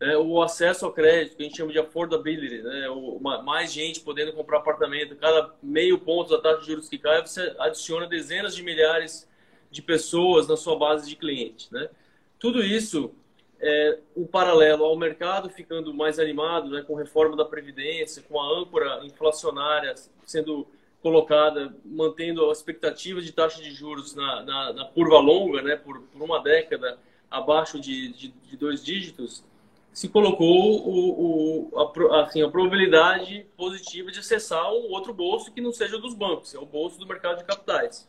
[0.01, 4.01] Né, o acesso ao crédito, que a gente chama de affordability, né, o, mais gente
[4.01, 8.57] podendo comprar apartamento, cada meio ponto da taxa de juros que cai, você adiciona dezenas
[8.57, 9.29] de milhares
[9.71, 11.71] de pessoas na sua base de clientes.
[11.71, 11.91] Né?
[12.39, 13.15] Tudo isso
[13.61, 18.59] é, o paralelo ao mercado ficando mais animado, né, com reforma da Previdência, com a
[18.59, 19.95] âncora inflacionária
[20.25, 20.67] sendo
[21.03, 26.01] colocada, mantendo a expectativa de taxa de juros na, na, na curva longa, né, por,
[26.01, 26.99] por, uma década
[27.31, 29.45] abaixo de, de, de dois dígitos,
[29.93, 35.61] se colocou o, o, a, assim, a probabilidade positiva de acessar um outro bolso que
[35.61, 38.09] não seja dos bancos, é o bolso do mercado de capitais.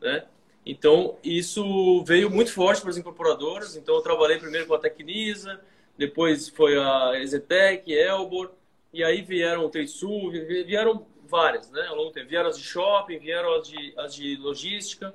[0.00, 0.24] Né?
[0.64, 3.76] Então, isso veio muito forte para as incorporadoras.
[3.76, 5.60] Então, eu trabalhei primeiro com a Tecnisa,
[5.98, 8.50] depois foi a Ezetec, Elbor,
[8.92, 12.12] e aí vieram o Trisul, vieram várias, né, ao longo.
[12.12, 15.14] Vieram as de shopping, vieram as de, as de logística.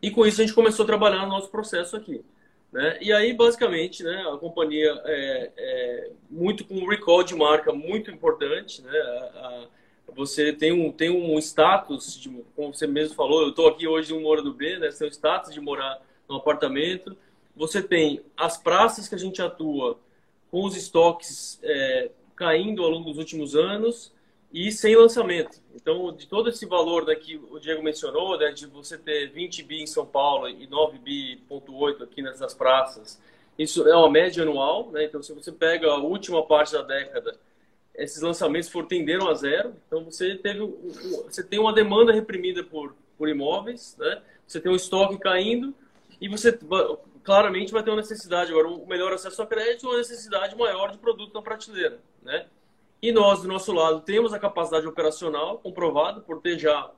[0.00, 2.24] E com isso a gente começou a trabalhar no nosso processo aqui.
[2.72, 2.98] Né?
[3.00, 8.10] E aí, basicamente, né, a companhia é, é muito com um recall de marca muito
[8.10, 8.98] importante, né?
[8.98, 9.66] A,
[10.14, 14.14] você tem um, tem um status, de, como você mesmo falou, eu estou aqui hoje
[14.14, 14.90] em Moura do B, né?
[14.90, 17.16] Você tem status de morar no apartamento.
[17.56, 19.98] Você tem as praças que a gente atua
[20.50, 24.12] com os estoques é, caindo ao longo dos últimos anos
[24.52, 25.60] e sem lançamento.
[25.74, 29.62] Então, de todo esse valor né, que o Diego mencionou, né, de você ter 20
[29.62, 33.20] bi em São Paulo e 9 bi.8 aqui nessas praças,
[33.58, 35.04] Isso é uma média anual, né?
[35.04, 37.36] Então, se você pega a última parte da década,
[37.98, 39.74] esses lançamentos for, tenderam a zero.
[39.86, 40.60] Então, você, teve,
[41.26, 44.22] você tem uma demanda reprimida por, por imóveis, né?
[44.46, 45.74] Você tem um estoque caindo
[46.20, 46.56] e você
[47.24, 50.98] claramente vai ter uma necessidade agora, um melhor acesso a crédito, uma necessidade maior de
[50.98, 52.46] produto na prateleira, né?
[53.02, 56.90] E nós, do nosso lado, temos a capacidade operacional comprovada por ter já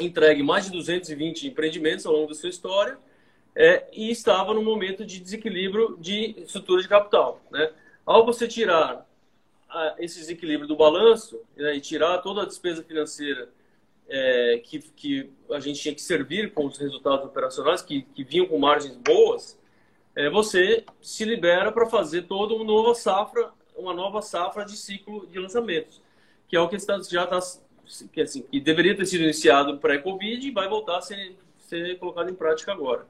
[0.00, 2.98] entregue mais de 220 empreendimentos ao longo da sua história
[3.54, 7.40] é, e estava no momento de desequilíbrio de estrutura de capital.
[7.50, 7.72] Né?
[8.04, 9.06] Ao você tirar
[9.74, 13.48] a, esse desequilíbrio do balanço né, e tirar toda a despesa financeira
[14.08, 18.46] é, que, que a gente tinha que servir com os resultados operacionais, que, que vinham
[18.46, 19.58] com margens boas,
[20.14, 25.26] é, você se libera para fazer toda uma nova safra, uma nova safra de ciclo
[25.26, 26.00] de lançamentos,
[26.46, 27.40] que é o que está, já está
[28.12, 32.30] que, assim, que deveria ter sido iniciado pré-Covid e vai voltar a ser, ser colocado
[32.30, 33.06] em prática agora.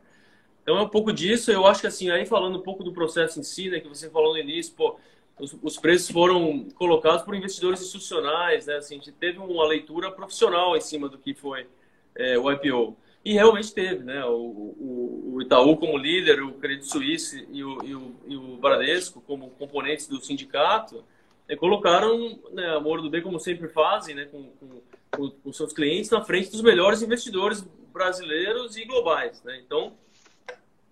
[0.62, 1.52] Então é um pouco disso.
[1.52, 4.08] Eu acho que assim, aí falando um pouco do processo em si, né, que você
[4.08, 4.96] falou no início, pô,
[5.38, 8.76] os, os preços foram colocados por investidores institucionais, né?
[8.76, 11.66] Assim, a gente teve uma leitura profissional em cima do que foi
[12.14, 12.96] é, o IPO.
[13.24, 14.24] E realmente teve, né?
[14.26, 18.56] O, o, o, Itaú como líder, o Credit Suisse e o, e o, e o
[18.58, 21.02] Bradesco como componentes do sindicato,
[21.48, 24.50] é, colocaram né, a Moro do B, como sempre fazem, né, com,
[25.10, 29.42] com, com, seus clientes, na frente dos melhores investidores brasileiros e globais.
[29.42, 29.60] Né?
[29.64, 29.94] Então,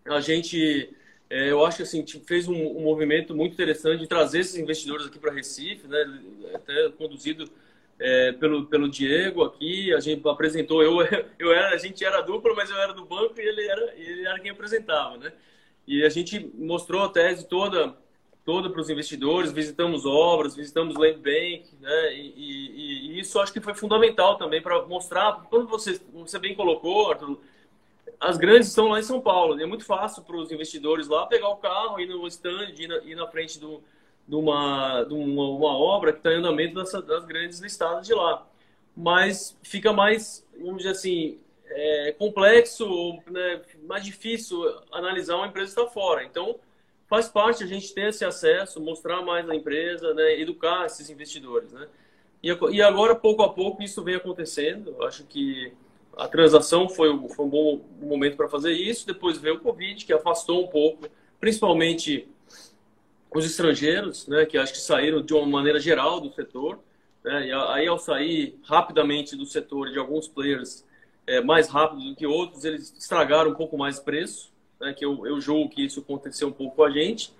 [0.06, 0.90] a gente,
[1.32, 5.06] é, eu acho que assim, fez um, um, movimento muito interessante de trazer esses investidores
[5.06, 6.20] aqui para Recife, né,
[6.54, 7.50] até conduzido
[7.98, 9.94] é, pelo, pelo Diego aqui.
[9.94, 10.98] A gente apresentou, eu,
[11.38, 14.26] eu era, a gente era dupla, mas eu era do banco e ele era, ele
[14.26, 15.16] era quem apresentava.
[15.16, 15.32] Né?
[15.86, 17.96] E a gente mostrou a tese toda
[18.44, 22.12] toda para os investidores, visitamos obras, visitamos land bank, né?
[22.12, 26.52] E, e, e, isso acho que foi fundamental também para mostrar, quando você, você bem
[26.52, 27.38] colocou, Arthur,
[28.22, 31.48] as grandes estão lá em São Paulo, é muito fácil para os investidores lá pegar
[31.48, 33.82] o carro, ir no stand, ir na, ir na frente do,
[34.28, 38.14] de, uma, de uma, uma obra que está em andamento das, das grandes listadas de
[38.14, 38.46] lá.
[38.96, 42.86] Mas fica mais, vamos dizer assim, é, complexo,
[43.28, 46.22] né, mais difícil analisar uma empresa que está fora.
[46.22, 46.60] Então,
[47.08, 51.72] faz parte a gente ter esse acesso, mostrar mais a empresa, né, educar esses investidores,
[51.72, 51.88] né?
[52.40, 55.02] E, e agora, pouco a pouco, isso vem acontecendo.
[55.02, 55.72] acho que
[56.16, 59.06] a transação foi, foi um bom momento para fazer isso.
[59.06, 61.08] Depois veio o Covid, que afastou um pouco,
[61.40, 62.28] principalmente
[63.34, 66.78] os estrangeiros, né, que acho que saíram de uma maneira geral do setor.
[67.24, 70.84] Né, e aí, ao sair rapidamente do setor de alguns players
[71.26, 75.26] é, mais rápido do que outros, eles estragaram um pouco mais preço né, que eu,
[75.26, 77.32] eu julgo que isso aconteceu um pouco com a gente.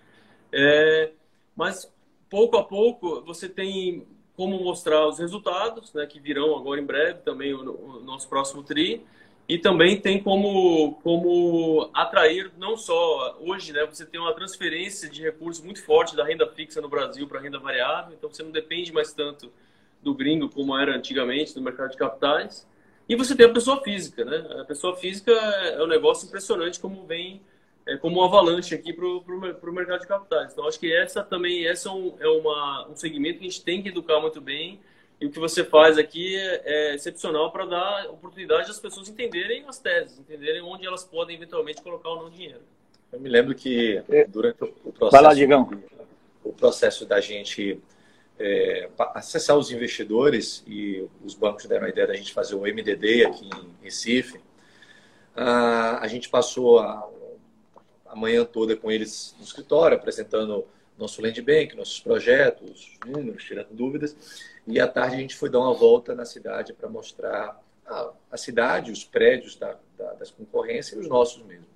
[0.52, 1.10] É,
[1.56, 1.92] mas
[2.30, 4.06] pouco a pouco você tem
[4.42, 8.60] como mostrar os resultados, né, que virão agora em breve também o, o nosso próximo
[8.60, 9.00] TRI,
[9.48, 15.22] e também tem como, como atrair não só hoje, né, você tem uma transferência de
[15.22, 18.50] recursos muito forte da renda fixa no Brasil para a renda variável, então você não
[18.50, 19.48] depende mais tanto
[20.02, 22.66] do gringo como era antigamente no mercado de capitais.
[23.08, 24.44] E você tem a pessoa física, né?
[24.60, 27.40] A pessoa física é um negócio impressionante como vem,
[27.86, 30.52] é, como um avalanche aqui para o mercado de capitais.
[30.52, 33.64] Então, acho que essa também essa é, um, é uma, um segmento que a gente
[33.64, 34.80] tem que educar muito bem.
[35.20, 39.64] E o que você faz aqui é, é excepcional para dar oportunidade às pessoas entenderem
[39.68, 42.60] as teses, entenderem onde elas podem eventualmente colocar ou não dinheiro.
[43.12, 44.24] Eu me lembro que é.
[44.24, 45.70] durante o processo, Vai lá, Digão.
[46.42, 47.80] o processo da gente
[48.38, 53.24] é, acessar os investidores e os bancos deram a ideia da gente fazer o MDD
[53.24, 54.40] aqui em Recife.
[55.36, 57.08] Ah, a gente passou a,
[58.12, 60.66] a manhã toda com eles no escritório, apresentando
[60.98, 64.14] nosso land bank, nossos projetos, números, tirando dúvidas.
[64.66, 68.36] E à tarde a gente foi dar uma volta na cidade para mostrar a, a,
[68.36, 71.72] cidade, os prédios da, da, das concorrências e os nossos mesmo.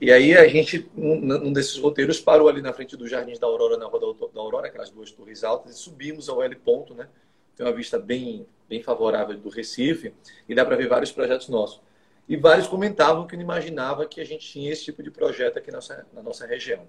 [0.00, 3.76] E aí a gente, num desses roteiros, parou ali na frente do Jardim da Aurora,
[3.76, 7.08] na Rua da Aurora, aquelas duas torres altas, e subimos ao L ponto, né?
[7.56, 10.14] Tem uma vista bem, bem favorável do Recife
[10.48, 11.80] e dá para ver vários projetos nossos.
[12.28, 15.70] E vários comentavam que não imaginava que a gente tinha esse tipo de projeto aqui
[15.70, 16.86] nossa, na nossa região.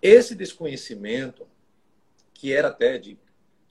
[0.00, 1.46] Esse desconhecimento,
[2.32, 3.18] que era até de,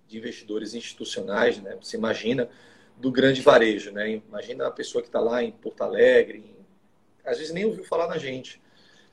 [0.08, 1.78] de investidores institucionais, né?
[1.82, 2.50] Você imagina,
[2.98, 4.22] do grande varejo, né?
[4.28, 6.60] Imagina a pessoa que está lá em Porto Alegre, em
[7.26, 8.62] às vezes nem ouviu falar na gente,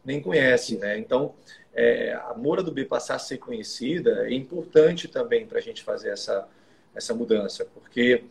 [0.05, 0.99] nem conhece, né?
[0.99, 1.35] Então,
[1.75, 5.83] é, a Moura do B passar a ser conhecida é importante também para a gente
[5.83, 6.49] fazer essa,
[6.95, 8.25] essa mudança, porque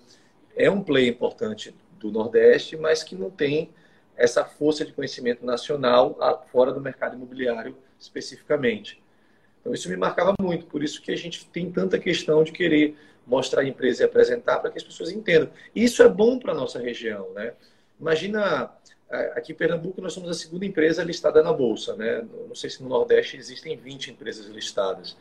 [0.56, 3.70] é um play importante do Nordeste, mas que não tem
[4.16, 6.18] essa força de conhecimento nacional
[6.52, 9.02] fora do mercado imobiliário especificamente.
[9.60, 12.96] Então, isso me marcava muito, por isso que a gente tem tanta questão de querer
[13.26, 15.50] mostrar a empresa e apresentar para que as pessoas entendam.
[15.76, 17.54] Isso é bom para a nossa região, né?
[18.00, 18.72] Imagina
[19.34, 21.96] aqui em Pernambuco nós somos a segunda empresa listada na Bolsa.
[21.96, 22.26] Né?
[22.48, 25.18] Não sei se no Nordeste existem 20 empresas listadas.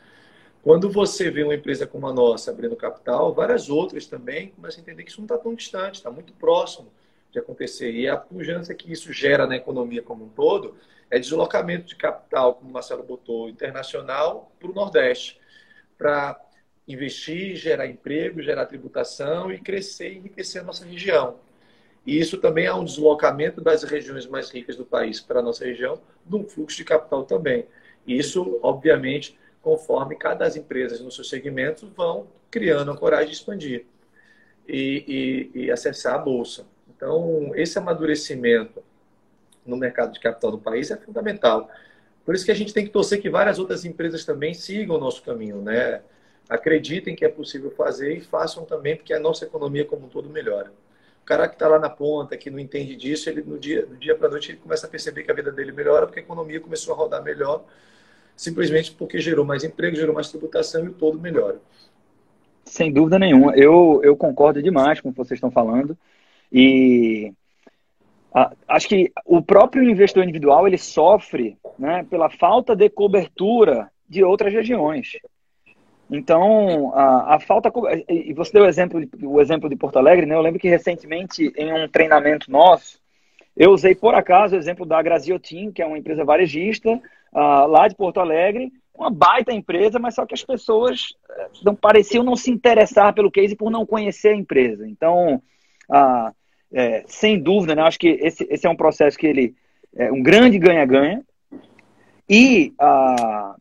[0.65, 4.81] Quando você vê uma empresa como a nossa abrindo capital, várias outras também começam a
[4.81, 6.91] entender que isso não está tão distante, está muito próximo
[7.31, 7.91] de acontecer.
[7.91, 10.75] E a pujança que isso gera na economia como um todo
[11.11, 15.39] é deslocamento de capital, como o Marcelo botou, internacional para o Nordeste,
[15.99, 16.35] para
[16.87, 21.35] investir, gerar emprego, gerar tributação e crescer e enriquecer a nossa região.
[22.07, 25.63] E isso também é um deslocamento das regiões mais ricas do país para a nossa
[25.63, 27.67] região, de um fluxo de capital também.
[28.07, 33.83] Isso, obviamente, conforme cada as empresas no seu segmento vão criando a coragem de expandir
[34.67, 36.67] e, e, e acessar a bolsa.
[36.95, 38.83] Então, esse amadurecimento
[39.65, 41.67] no mercado de capital do país é fundamental.
[42.23, 44.99] Por isso que a gente tem que torcer que várias outras empresas também sigam o
[44.99, 46.03] nosso caminho, né?
[46.47, 50.29] Acreditem que é possível fazer e façam também, porque a nossa economia como um todo
[50.29, 50.71] melhora.
[51.23, 53.97] O cara que está lá na ponta, que não entende disso, ele no dia, do
[53.97, 56.59] dia para noite ele começa a perceber que a vida dele melhora, porque a economia
[56.59, 57.65] começou a rodar melhor
[58.35, 61.59] simplesmente porque gerou mais emprego, gerou mais tributação e o todo melhora.
[62.65, 63.55] Sem dúvida nenhuma.
[63.55, 65.97] Eu, eu concordo demais com o que vocês estão falando.
[66.51, 67.31] E
[68.67, 74.51] acho que o próprio investidor individual ele sofre né, pela falta de cobertura de outras
[74.51, 75.17] regiões.
[76.09, 77.71] Então, a, a falta.
[78.09, 80.35] E você deu o exemplo, o exemplo de Porto Alegre, né?
[80.35, 82.99] Eu lembro que recentemente, em um treinamento nosso,
[83.57, 87.01] eu usei por acaso o exemplo da Graziotin, que é uma empresa varejista,
[87.35, 91.75] uh, lá de Porto Alegre, uma baita empresa, mas só que as pessoas eh, não
[91.75, 94.87] pareciam não se interessar pelo case por não conhecer a empresa.
[94.87, 95.41] Então,
[95.89, 96.33] uh,
[96.73, 99.53] é, sem dúvida, né, acho que esse, esse é um processo que ele
[99.97, 101.21] é um grande ganha-ganha.
[102.29, 103.55] E uh,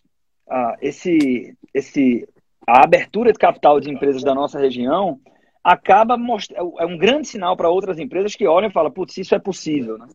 [0.80, 2.28] esse, esse,
[2.64, 5.18] a abertura de capital de empresas da nossa região
[5.64, 9.34] acaba mostrando, é um grande sinal para outras empresas que olham e falam, putz, isso
[9.34, 10.06] é possível, né?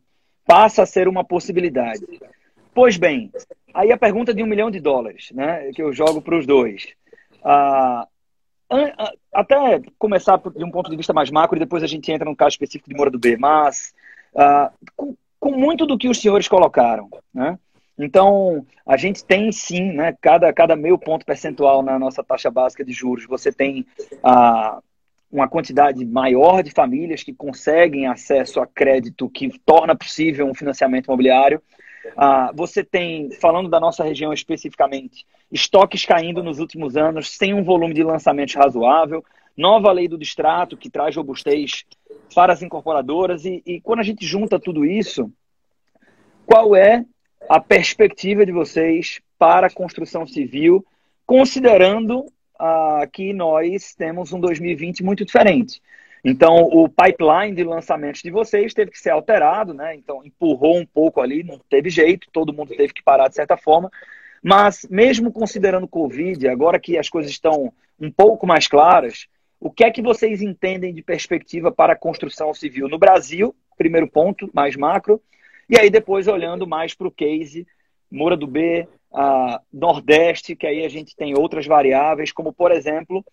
[0.45, 2.05] passa a ser uma possibilidade.
[2.79, 3.29] Pois bem,
[3.73, 6.87] aí a pergunta de um milhão de dólares, né, que eu jogo para os dois.
[7.43, 8.07] Ah,
[9.33, 12.37] até começar de um ponto de vista mais macro e depois a gente entra no
[12.37, 13.93] caso específico de Moura do B, mas
[14.33, 17.59] ah, com, com, muito do que os senhores colocaram, né?
[17.97, 22.85] Então, a gente tem sim, né, cada, cada meio ponto percentual na nossa taxa básica
[22.85, 23.85] de juros, você tem
[24.23, 24.79] ah,
[25.29, 31.07] uma quantidade maior de famílias que conseguem acesso a crédito que torna possível um financiamento
[31.07, 31.61] imobiliário.
[32.15, 37.63] Ah, você tem, falando da nossa região especificamente, estoques caindo nos últimos anos, sem um
[37.63, 39.23] volume de lançamentos razoável,
[39.55, 41.85] nova lei do distrato que traz robustez
[42.33, 43.45] para as incorporadoras.
[43.45, 45.31] E, e quando a gente junta tudo isso,
[46.45, 47.05] qual é
[47.47, 50.85] a perspectiva de vocês para a construção civil,
[51.25, 52.25] considerando
[52.57, 55.81] ah, que nós temos um 2020 muito diferente?
[56.23, 59.95] Então, o pipeline de lançamentos de vocês teve que ser alterado, né?
[59.95, 63.55] Então, empurrou um pouco ali, não teve jeito, todo mundo teve que parar de certa
[63.55, 63.89] forma.
[64.43, 69.27] Mas, mesmo considerando o Covid, agora que as coisas estão um pouco mais claras,
[69.59, 73.55] o que é que vocês entendem de perspectiva para a construção civil no Brasil?
[73.77, 75.21] Primeiro ponto, mais macro.
[75.69, 77.67] E aí, depois, olhando mais para o case
[78.11, 78.87] Moura do B,
[79.71, 83.23] Nordeste, que aí a gente tem outras variáveis, como, por exemplo,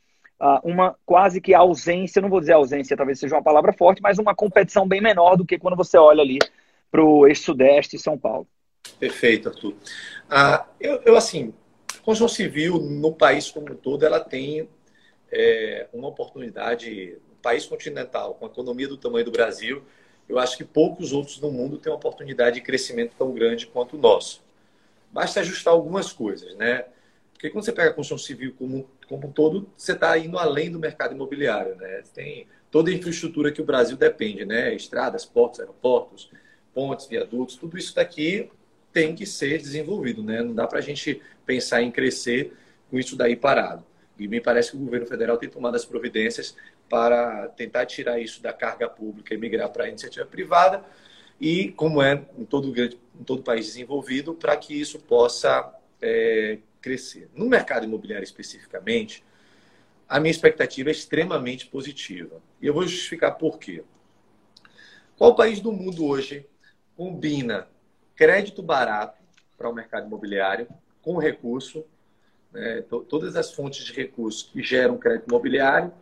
[0.63, 4.35] uma quase que ausência, não vou dizer ausência, talvez seja uma palavra forte, mas uma
[4.35, 6.39] competição bem menor do que quando você olha ali
[6.91, 8.47] para o ex-sudeste e São Paulo.
[8.99, 9.75] Perfeito, Arthur.
[10.31, 11.53] Ah, eu, eu, assim,
[11.95, 14.69] a construção civil no país como um todo, ela tem
[15.31, 19.83] é, uma oportunidade, um país continental, com a economia do tamanho do Brasil,
[20.29, 23.97] eu acho que poucos outros no mundo têm uma oportunidade de crescimento tão grande quanto
[23.97, 24.43] o nosso.
[25.11, 26.85] Basta ajustar algumas coisas, né?
[27.33, 30.71] Porque quando você pega a construção civil como, como um todo, você está indo além
[30.71, 31.75] do mercado imobiliário.
[31.77, 32.03] Né?
[32.15, 34.75] Tem toda a infraestrutura que o Brasil depende, né?
[34.75, 36.31] estradas, portos, aeroportos,
[36.75, 38.51] pontes, viadutos, tudo isso daqui
[38.93, 40.23] tem que ser desenvolvido.
[40.23, 40.43] Né?
[40.43, 42.53] Não dá para a gente pensar em crescer
[42.91, 43.85] com isso daí parado.
[44.19, 46.57] E me parece que o governo federal tem tomado as providências
[46.89, 50.85] para tentar tirar isso da carga pública e migrar para a iniciativa privada,
[51.41, 57.29] e como é em todo, em todo país desenvolvido, para que isso possa é, crescer.
[57.35, 59.25] No mercado imobiliário especificamente,
[60.09, 62.41] a minha expectativa é extremamente positiva.
[62.63, 63.83] E eu vou justificar por quê.
[65.19, 66.47] Qual país do mundo hoje
[66.97, 67.67] combina
[68.15, 69.21] crédito barato
[69.59, 70.69] para o mercado imobiliário
[71.03, 71.85] com recurso,
[72.53, 75.93] né, todas as fontes de recursos que geram crédito imobiliário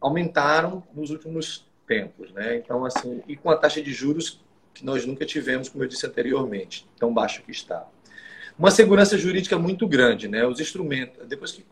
[0.00, 2.56] aumentaram nos últimos tempos, né?
[2.56, 4.40] Então assim, e com a taxa de juros
[4.72, 7.86] que nós nunca tivemos, como eu disse anteriormente, tão baixo que está
[8.58, 10.26] uma segurança jurídica muito grande.
[10.26, 10.44] Né?
[10.44, 11.64] Os instrumentos, depois que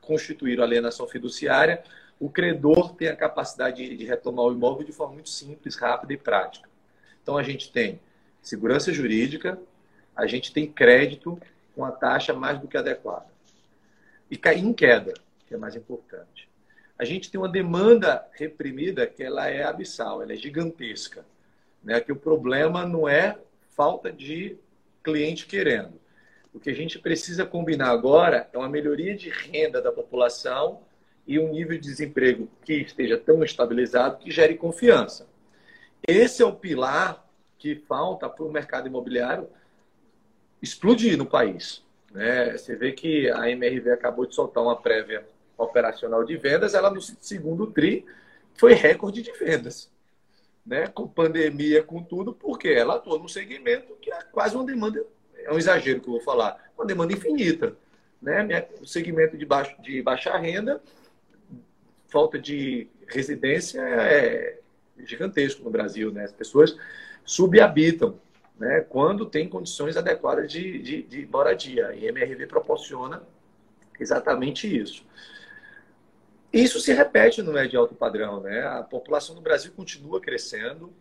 [0.00, 1.82] constituíram a alienação fiduciária,
[2.18, 6.16] o credor tem a capacidade de retomar o imóvel de forma muito simples, rápida e
[6.16, 6.68] prática.
[7.22, 8.00] Então a gente tem
[8.42, 9.58] segurança jurídica,
[10.14, 11.40] a gente tem crédito
[11.74, 13.26] com a taxa mais do que adequada.
[14.30, 15.14] E cair em queda,
[15.46, 16.48] que é mais importante.
[16.98, 21.24] A gente tem uma demanda reprimida que ela é abissal, ela é gigantesca.
[21.82, 22.00] Né?
[22.00, 23.38] Que o problema não é
[23.70, 24.56] falta de
[25.02, 26.03] cliente querendo.
[26.54, 30.82] O que a gente precisa combinar agora é uma melhoria de renda da população
[31.26, 35.26] e um nível de desemprego que esteja tão estabilizado que gere confiança.
[36.06, 37.26] Esse é o pilar
[37.58, 39.48] que falta para o mercado imobiliário
[40.62, 41.82] explodir no país.
[42.12, 42.56] Né?
[42.56, 45.26] Você vê que a MRV acabou de soltar uma prévia
[45.58, 48.06] operacional de vendas, ela no segundo TRI
[48.54, 49.90] foi recorde de vendas.
[50.64, 50.86] Né?
[50.86, 55.04] Com pandemia, com tudo, porque ela atua num segmento que é quase uma demanda,
[55.44, 57.76] é um exagero que eu vou falar, uma demanda infinita.
[58.20, 58.66] Né?
[58.80, 60.82] O segmento de, baixo, de baixa renda,
[62.08, 64.58] falta de residência é
[64.98, 66.10] gigantesco no Brasil.
[66.10, 66.24] Né?
[66.24, 66.76] As pessoas
[67.24, 68.18] subhabitam
[68.58, 68.80] né?
[68.88, 71.94] quando tem condições adequadas de, de, de moradia.
[71.94, 73.22] E a MRV proporciona
[74.00, 75.04] exatamente isso.
[76.52, 78.40] Isso se repete no médio alto padrão.
[78.40, 78.64] Né?
[78.64, 80.92] A população do Brasil continua crescendo,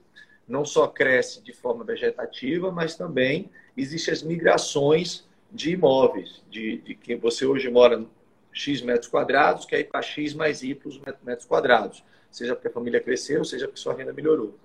[0.47, 6.95] não só cresce de forma vegetativa, mas também existem as migrações de imóveis, de, de
[6.95, 8.05] que você hoje mora
[8.51, 10.75] X metros quadrados, quer ir para X mais Y
[11.23, 14.57] metros quadrados, seja porque a família cresceu, seja porque sua renda melhorou.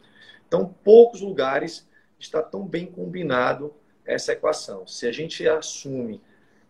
[0.47, 1.87] Então, poucos lugares
[2.19, 3.73] está tão bem combinado
[4.05, 4.87] essa equação.
[4.87, 6.21] Se a gente assume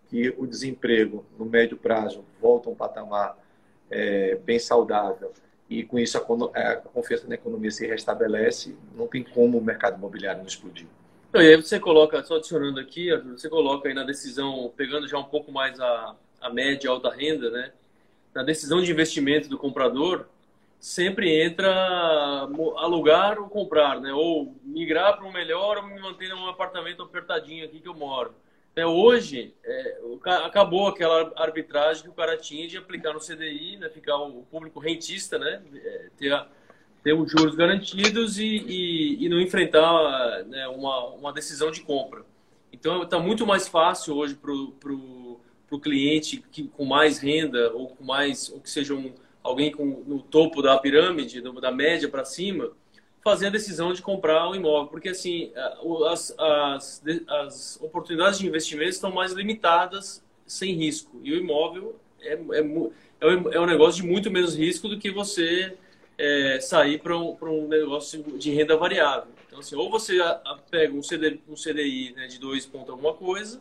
[0.09, 3.39] que o desemprego no médio prazo volta a um patamar
[3.91, 5.33] é, bem saudável
[5.69, 9.99] e com isso a, a, confiança na economia se restabelece, não tem como o mercado
[9.99, 10.87] imobiliário não explodir.
[11.35, 15.25] e aí você coloca, só adicionando aqui, você coloca aí na decisão, pegando já um
[15.25, 17.73] pouco mais a, a média alta renda, né?
[18.35, 20.27] Na decisão de investimento do comprador,
[20.81, 21.69] sempre entra
[22.77, 24.13] alugar ou comprar, né?
[24.13, 28.33] Ou migrar para um melhor ou me manter num apartamento apertadinho aqui que eu moro.
[28.79, 29.99] É, hoje, é,
[30.45, 34.79] acabou aquela arbitragem que o cara tinha de aplicar no CDI, né, ficar o público
[34.79, 36.47] rentista, né, é, ter,
[37.03, 42.25] ter os juros garantidos e, e, e não enfrentar né, uma, uma decisão de compra.
[42.73, 48.05] Então, está muito mais fácil hoje para o cliente que, com mais renda ou com
[48.05, 49.13] mais, ou que seja um,
[49.43, 52.71] alguém com, no topo da pirâmide, da média para cima,
[53.23, 55.53] fazer a decisão de comprar um imóvel, porque assim
[56.09, 62.35] as, as, as oportunidades de investimento estão mais limitadas sem risco e o imóvel é,
[62.35, 62.61] é,
[63.21, 65.77] é, é um negócio de muito menos risco do que você
[66.17, 69.33] é, sair para um, negócio de renda variável.
[69.47, 70.19] Então assim, ou você
[70.71, 73.61] pega um, CD, um CDI né, de 2 pontos alguma coisa,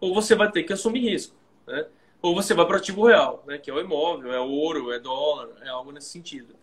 [0.00, 1.34] ou você vai ter que assumir risco,
[1.66, 1.86] né?
[2.20, 5.50] Ou você vai para ativo real, né, que é o imóvel, é ouro, é dólar,
[5.60, 6.54] é algo nesse sentido.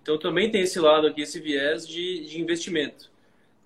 [0.00, 3.10] Então também tem esse lado aqui, esse viés de, de investimento.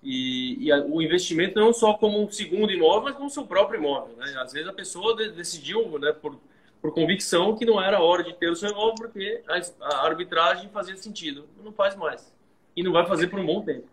[0.01, 3.79] E, e a, o investimento não só como um segundo imóvel, mas como seu próprio
[3.79, 4.15] imóvel.
[4.17, 4.33] Né?
[4.37, 6.37] Às vezes a pessoa de, decidiu, né, por,
[6.81, 10.69] por convicção, que não era hora de ter o seu imóvel porque a, a arbitragem
[10.69, 11.47] fazia sentido.
[11.63, 12.33] Não faz mais.
[12.75, 13.87] E não vai fazer por um bom tempo.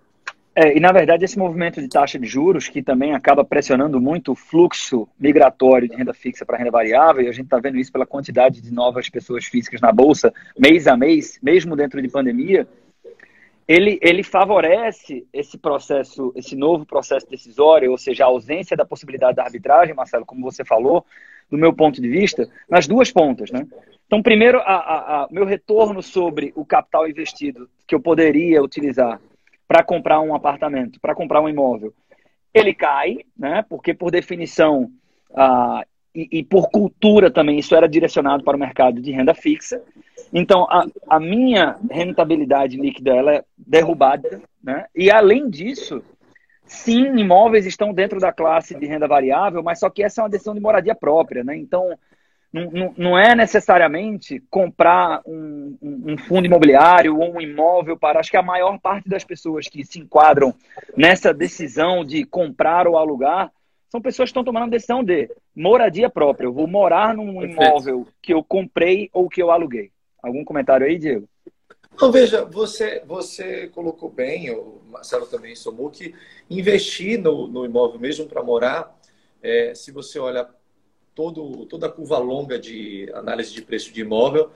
[0.55, 4.33] É, e na verdade esse movimento de taxa de juros, que também acaba pressionando muito
[4.33, 7.93] o fluxo migratório de renda fixa para renda variável, e a gente está vendo isso
[7.93, 12.67] pela quantidade de novas pessoas físicas na Bolsa, mês a mês, mesmo dentro de pandemia,
[13.71, 19.37] ele, ele favorece esse processo, esse novo processo decisório, ou seja, a ausência da possibilidade
[19.37, 21.07] da arbitragem, Marcelo, como você falou,
[21.49, 23.53] do meu ponto de vista, nas duas pontas.
[23.53, 23.65] Né?
[24.09, 29.21] Então, primeiro, a, a, a meu retorno sobre o capital investido que eu poderia utilizar
[29.71, 31.95] para comprar um apartamento, para comprar um imóvel,
[32.53, 33.65] ele cai, né?
[33.69, 34.91] Porque por definição
[35.33, 39.81] ah, e, e, por cultura também isso era direcionado para o mercado de renda fixa.
[40.33, 44.87] Então a, a minha rentabilidade líquida ela é derrubada, né?
[44.93, 46.03] E além disso,
[46.65, 50.31] sim, imóveis estão dentro da classe de renda variável, mas só que essa é uma
[50.31, 51.57] decisão de moradia própria, né?
[51.57, 51.97] Então
[52.53, 58.19] não, não é necessariamente comprar um, um, fundo imobiliário ou um imóvel para.
[58.19, 60.53] Acho que a maior parte das pessoas que se enquadram
[60.97, 63.53] nessa decisão de comprar ou alugar
[63.89, 66.47] são pessoas que estão tomando a decisão de moradia própria.
[66.47, 67.63] Eu vou morar num Perfeito.
[67.63, 69.91] imóvel que eu comprei ou que eu aluguei.
[70.23, 71.29] Algum comentário aí, Diego?
[72.01, 76.15] Não, veja, você, você colocou bem, o Marcelo também somou, que
[76.49, 78.97] investir no, no imóvel mesmo para morar,
[79.43, 80.49] é, se você olha
[81.21, 84.51] todo, toda a curva longa de análise de preço de imóvel,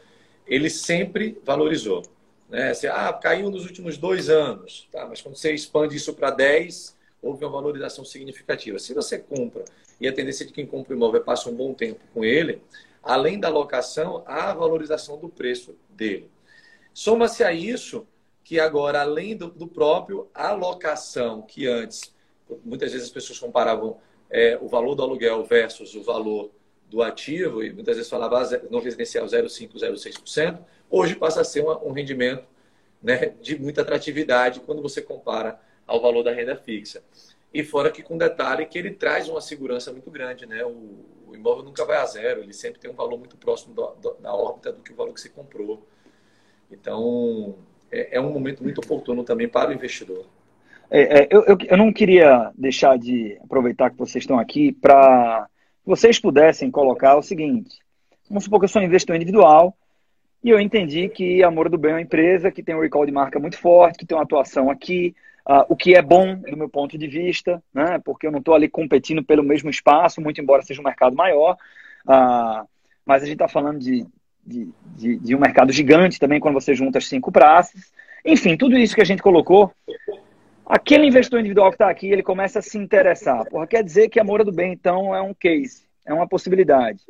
[0.47, 2.03] ele sempre valorizou.
[2.49, 2.73] Né?
[2.73, 5.07] Você, ah, caiu nos últimos dois anos, tá?
[5.07, 8.79] mas quando você expande isso para 10, houve uma valorização significativa.
[8.79, 9.63] Se você compra,
[10.01, 12.63] e a tendência de quem compra imóvel passa um bom tempo com ele,
[13.03, 16.31] além da locação, há a valorização do preço dele.
[16.95, 18.07] Soma-se a isso
[18.43, 22.15] que agora, além do, do próprio alocação, que antes,
[22.65, 23.99] muitas vezes as pessoas comparavam
[24.35, 26.51] é, o valor do aluguel versus o valor
[26.91, 30.59] do ativo, e muitas vezes falava no residencial 0,5%, 0,6%,
[30.91, 32.45] hoje passa a ser uma, um rendimento
[33.01, 37.05] né, de muita atratividade quando você compara ao valor da renda fixa.
[37.53, 40.65] E fora que com detalhe que ele traz uma segurança muito grande, né?
[40.65, 43.87] O, o imóvel nunca vai a zero, ele sempre tem um valor muito próximo do,
[43.95, 45.87] do, da órbita do que o valor que você comprou.
[46.69, 47.57] Então,
[47.89, 50.27] é, é um momento muito oportuno também para o investidor.
[50.97, 55.49] É, é, eu, eu, eu, não queria deixar de aproveitar que vocês estão aqui para
[55.85, 57.81] vocês pudessem colocar o seguinte:
[58.29, 59.77] vamos supor que eu sou um investidor individual
[60.45, 63.05] e eu entendi que a Moura do Bem é uma empresa que tem um recall
[63.05, 65.17] de marca muito forte, que tem uma atuação aqui,
[65.47, 68.01] Uh, o que é bom do meu ponto de vista, né?
[68.03, 71.59] porque eu não estou ali competindo pelo mesmo espaço, muito embora seja um mercado maior.
[72.09, 72.67] Uh,
[73.05, 74.07] mas a gente está falando de,
[74.43, 77.93] de, de, de, um mercado gigante também quando você junta as cinco praças.
[78.25, 79.71] Enfim, tudo isso que a gente colocou,
[80.67, 83.45] aquele investidor individual que está aqui, ele começa a se interessar.
[83.49, 87.01] Porra, quer dizer que a Moura do Bem, então, é um case, é uma possibilidade.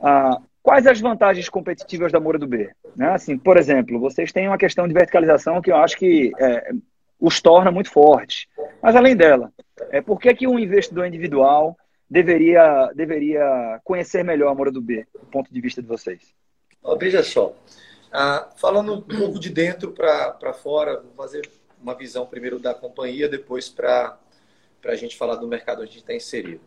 [0.00, 2.70] Uh, quais as vantagens competitivas da Moura do B?
[2.96, 3.08] Né?
[3.10, 6.72] Assim, por exemplo, vocês têm uma questão de verticalização que eu acho que é,
[7.20, 8.46] os torna muito fortes.
[8.82, 9.52] Mas além dela,
[9.90, 11.76] é, por que, que um investidor individual
[12.10, 16.34] deveria, deveria conhecer melhor a Moura do B, do ponto de vista de vocês?
[16.82, 17.54] Oh, veja só,
[18.12, 21.48] ah, falando um pouco de dentro para fora, vou fazer
[21.82, 24.18] uma visão primeiro da companhia, depois para
[24.84, 26.60] a gente falar do mercado onde a gente está inserido.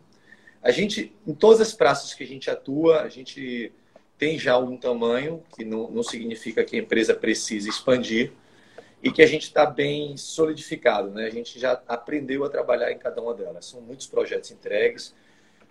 [0.62, 3.72] A gente, em todas as praças que a gente atua, a gente
[4.18, 8.32] tem já um tamanho, que não, não significa que a empresa precisa expandir,
[9.02, 11.26] e que a gente está bem solidificado, né?
[11.26, 13.66] A gente já aprendeu a trabalhar em cada uma delas.
[13.66, 15.14] São muitos projetos entregues,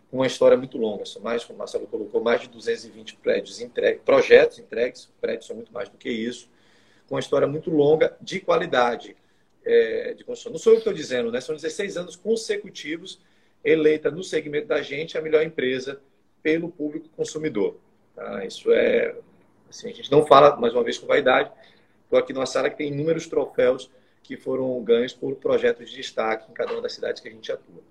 [0.09, 1.05] com uma história muito longa.
[1.05, 5.55] São mais, como o Marcelo colocou, mais de 220 prédios entregues, projetos entregues, prédios são
[5.55, 6.49] muito mais do que isso,
[7.07, 9.15] com uma história muito longa de qualidade
[9.65, 10.51] é, de construção.
[10.51, 11.41] Não sou eu que estou dizendo, né?
[11.41, 13.19] São 16 anos consecutivos
[13.63, 15.99] eleita no segmento da gente a melhor empresa
[16.43, 17.77] pelo público consumidor.
[18.15, 18.45] Tá?
[18.45, 19.15] Isso é,
[19.69, 21.51] assim, a gente não fala mais uma vez com vaidade,
[22.05, 23.89] Estou aqui numa sala que tem inúmeros troféus
[24.21, 27.51] que foram ganhos por projetos de destaque em cada uma das cidades que a gente
[27.51, 27.81] atua.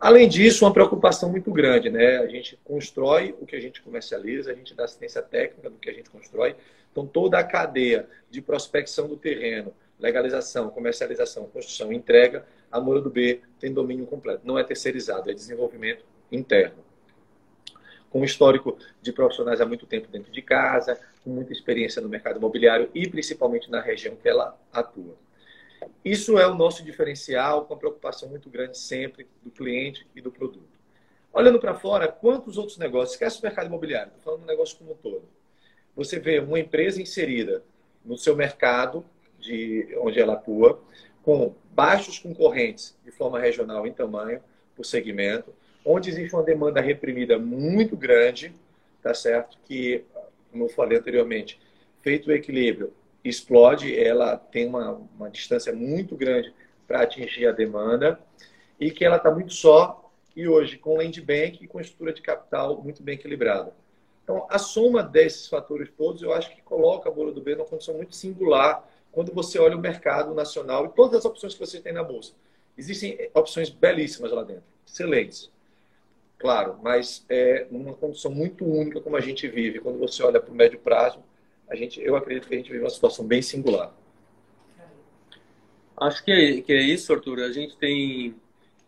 [0.00, 2.18] Além disso, uma preocupação muito grande, né?
[2.18, 5.90] A gente constrói o que a gente comercializa, a gente dá assistência técnica do que
[5.90, 6.56] a gente constrói.
[6.90, 9.72] Então, toda a cadeia de prospecção do terreno,
[10.02, 14.42] legalização, comercialização, construção e entrega, a Moura do B tem domínio completo.
[14.44, 16.82] Não é terceirizado, é desenvolvimento interno
[18.12, 22.10] com um histórico de profissionais há muito tempo dentro de casa, com muita experiência no
[22.10, 25.16] mercado imobiliário e principalmente na região que ela atua.
[26.04, 30.30] Isso é o nosso diferencial, com a preocupação muito grande sempre do cliente e do
[30.30, 30.78] produto.
[31.32, 34.92] Olhando para fora, quantos outros negócios, esquece o mercado imobiliário, estou falando do negócio como
[34.92, 35.24] um todo.
[35.96, 37.64] Você vê uma empresa inserida
[38.04, 39.04] no seu mercado,
[39.42, 40.80] de onde ela atua,
[41.22, 44.40] com baixos concorrentes de forma regional em tamanho,
[44.74, 45.52] por segmento,
[45.84, 48.54] onde existe uma demanda reprimida muito grande,
[49.02, 49.58] tá certo?
[49.64, 50.04] Que,
[50.50, 51.60] como eu falei anteriormente,
[52.00, 52.92] feito o equilíbrio,
[53.24, 56.52] explode, ela tem uma, uma distância muito grande
[56.86, 58.18] para atingir a demanda
[58.78, 62.22] e que ela está muito só e hoje com land bank e com estrutura de
[62.22, 63.72] capital muito bem equilibrada.
[64.24, 67.66] Então, a soma desses fatores todos, eu acho que coloca a Bolo do B numa
[67.66, 71.80] condição muito singular quando você olha o mercado nacional e todas as opções que você
[71.80, 72.32] tem na bolsa.
[72.76, 75.52] Existem opções belíssimas lá dentro, excelentes
[76.42, 79.78] claro, mas é numa condição muito única como a gente vive.
[79.78, 81.20] Quando você olha para o médio prazo,
[81.70, 83.94] a gente, eu acredito que a gente vive uma situação bem singular.
[85.96, 87.38] Acho que é, que é isso, Arthur.
[87.44, 88.34] A gente tem,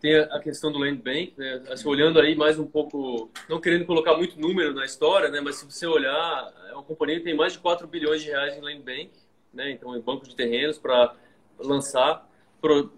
[0.01, 1.63] tem a questão do land bank, né?
[1.71, 5.41] Assim, olhando aí mais um pouco, não querendo colocar muito número na história, né?
[5.41, 8.83] mas se você olhar, uma companhia tem mais de 4 bilhões de reais em land
[8.83, 9.11] bank,
[9.55, 9.71] né?
[9.71, 11.15] então em banco de terrenos para
[11.59, 12.29] lançar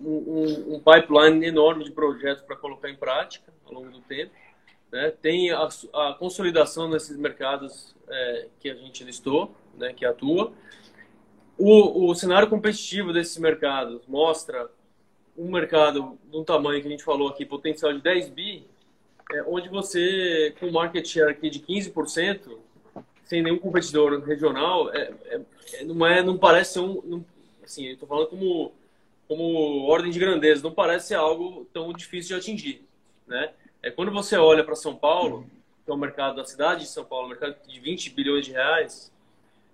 [0.01, 4.33] um, um pipeline enorme de projetos para colocar em prática ao longo do tempo.
[4.93, 5.13] Né?
[5.21, 10.53] Tem a, a, consolidação nesses mercados é, que a gente listou, né, que atua.
[11.59, 14.71] O, o cenário competitivo desses mercados mostra
[15.37, 18.67] um mercado de um tamanho que a gente falou aqui, potencial de 10 bi,
[19.33, 22.59] é, onde você, com market share aqui de 15%,
[23.27, 27.03] sem nenhum competidor regional, é, é, não, é, não parece ser um.
[27.05, 27.25] Não,
[27.63, 28.73] assim, estou falando como,
[29.29, 32.85] como ordem de grandeza, não parece ser algo tão difícil de atingir.
[33.27, 33.51] Né?
[33.83, 35.47] É, quando você olha para São Paulo,
[35.85, 39.13] que é o mercado da cidade de São Paulo, mercado de 20 bilhões de reais,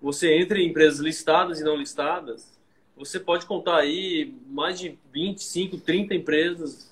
[0.00, 2.58] você entra em empresas listadas e não listadas,
[2.96, 6.90] você pode contar aí mais de 25, 30 empresas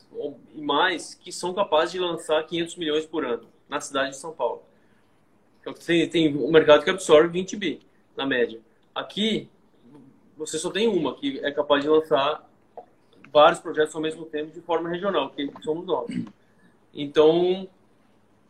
[0.55, 4.33] e mais que são capazes de lançar 500 milhões por ano na cidade de São
[4.33, 4.63] Paulo.
[5.61, 7.81] Então, tem, tem um mercado que absorve 20 bi,
[8.17, 8.61] na média.
[8.95, 9.49] Aqui,
[10.37, 12.49] você só tem uma que é capaz de lançar
[13.33, 16.09] vários projetos ao mesmo tempo de forma regional, que somos nós.
[16.93, 17.69] Então,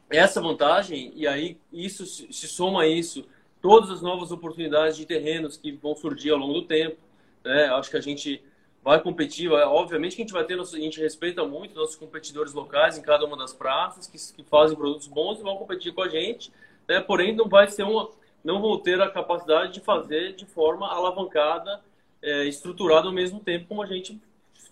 [0.09, 3.25] essa vantagem, e aí isso se soma a isso,
[3.61, 6.97] todas as novas oportunidades de terrenos que vão surgir ao longo do tempo.
[7.45, 7.67] Né?
[7.67, 8.43] Acho que a gente
[8.83, 12.97] vai competir, obviamente que a gente vai ter, a gente respeita muito nossos competidores locais
[12.97, 16.09] em cada uma das praças, que, que fazem produtos bons e vão competir com a
[16.09, 16.51] gente,
[16.91, 17.01] né?
[17.01, 18.11] porém não vai ser uma,
[18.43, 21.81] não vão ter a capacidade de fazer de forma alavancada,
[22.21, 24.21] é, estruturada ao mesmo tempo como a gente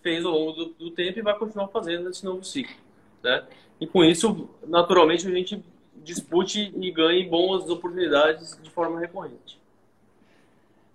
[0.02, 2.74] fez ao longo do, do tempo e vai continuar fazendo nesse novo ciclo.
[3.22, 3.44] Né?
[3.80, 5.64] E com isso, naturalmente, a gente
[5.96, 9.60] dispute e ganhe boas oportunidades de forma recorrente.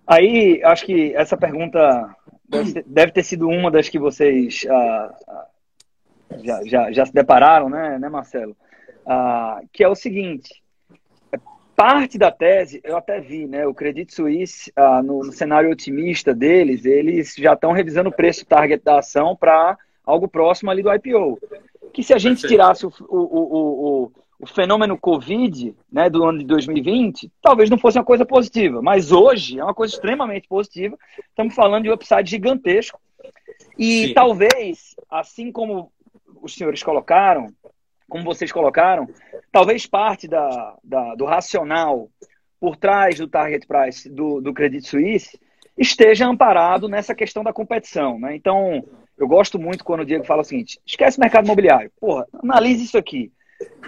[0.06, 2.14] Aí, acho que essa pergunta
[2.84, 5.46] deve ter sido uma das que vocês ah, ah,
[6.42, 8.54] já, já, já, se depararam, né, né Marcelo?
[9.06, 10.62] Ah, que é o seguinte:
[11.74, 13.66] parte da tese, eu até vi, né?
[13.66, 18.46] O Credit Suisse, ah, no, no, cenário otimista deles, eles já estão revisando o preço
[18.46, 21.38] target da ação para algo próximo ali do IPO.
[21.92, 26.44] Que se a gente tirasse o, o, o, o, fenômeno Covid né, do ano de
[26.44, 28.82] 2020, talvez não fosse uma coisa positiva.
[28.82, 30.96] Mas hoje é uma coisa extremamente positiva.
[31.28, 33.00] Estamos falando de um upside gigantesco.
[33.78, 34.14] E Sim.
[34.14, 35.90] talvez, assim como
[36.42, 37.48] os senhores colocaram,
[38.08, 39.08] como vocês colocaram,
[39.50, 42.08] talvez parte da, da, do racional
[42.60, 45.38] por trás do target price do, do Credit Suisse
[45.76, 48.18] esteja amparado nessa questão da competição.
[48.18, 48.36] Né?
[48.36, 48.84] Então,
[49.18, 52.98] eu gosto muito quando o Diego fala o seguinte: esquece mercado imobiliário, porra, analise isso
[52.98, 53.32] aqui.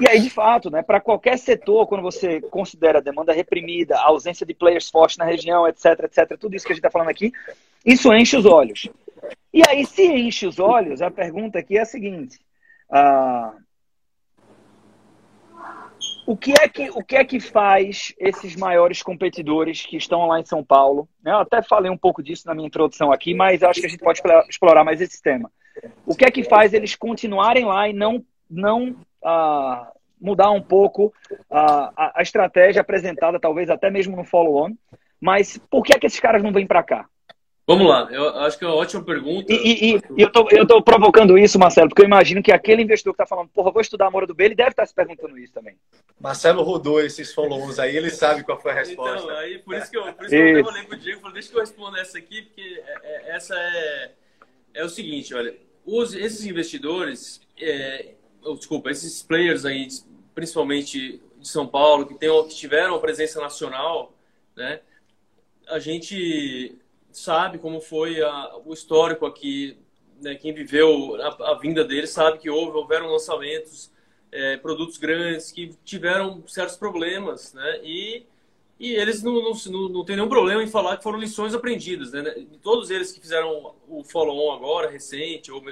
[0.01, 4.09] E aí, de fato, né, para qualquer setor, quando você considera a demanda reprimida, a
[4.09, 7.09] ausência de players fortes na região, etc, etc, tudo isso que a gente está falando
[7.09, 7.33] aqui,
[7.85, 8.89] isso enche os olhos.
[9.53, 12.39] E aí, se enche os olhos, a pergunta aqui é a seguinte:
[12.91, 13.55] ah,
[16.27, 20.41] o que é que o que é que faz esses maiores competidores que estão lá
[20.41, 21.09] em São Paulo?
[21.23, 21.31] Né?
[21.31, 24.03] Eu até falei um pouco disso na minha introdução aqui, mas acho que a gente
[24.03, 25.51] pode explorar mais esse tema.
[26.05, 31.13] O que é que faz eles continuarem lá e não não ah, mudar um pouco
[31.51, 34.75] ah, a, a estratégia apresentada, talvez até mesmo no follow-on?
[35.21, 37.07] Mas por que é que esses caras não vêm para cá?
[37.67, 39.53] Vamos lá, eu acho que é uma ótima pergunta.
[39.53, 42.83] E, e, e eu, tô, eu tô provocando isso, Marcelo, porque eu imagino que aquele
[42.83, 44.87] investidor que está falando, porra, vou estudar a Moura do B, ele deve estar tá
[44.87, 45.75] se perguntando isso também.
[46.21, 49.25] Marcelo rodou esses follows aí, ele sabe qual foi a resposta.
[49.25, 51.49] Então, aí, por isso que eu, por isso que eu falei pro Diego, falei, deixa
[51.49, 54.13] que eu responda essa aqui, porque é, é, essa é,
[54.75, 58.11] é o seguinte, olha, os, esses investidores, é,
[58.45, 59.89] oh, desculpa, esses players aí,
[60.37, 64.13] principalmente de São Paulo, que, tem, que tiveram presença nacional,
[64.55, 64.79] né,
[65.67, 66.79] a gente
[67.17, 69.79] sabe como foi a, o histórico aqui,
[70.21, 73.91] né, quem viveu a, a, vinda deles sabe que houve, houveram lançamentos,
[74.31, 78.27] é, produtos grandes que tiveram certos problemas, né, e,
[78.79, 82.13] e eles não, não, não, não tem nenhum problema em falar que foram lições aprendidas,
[82.13, 82.23] né,
[82.63, 85.63] todos eles que fizeram o follow-on agora, recente, ou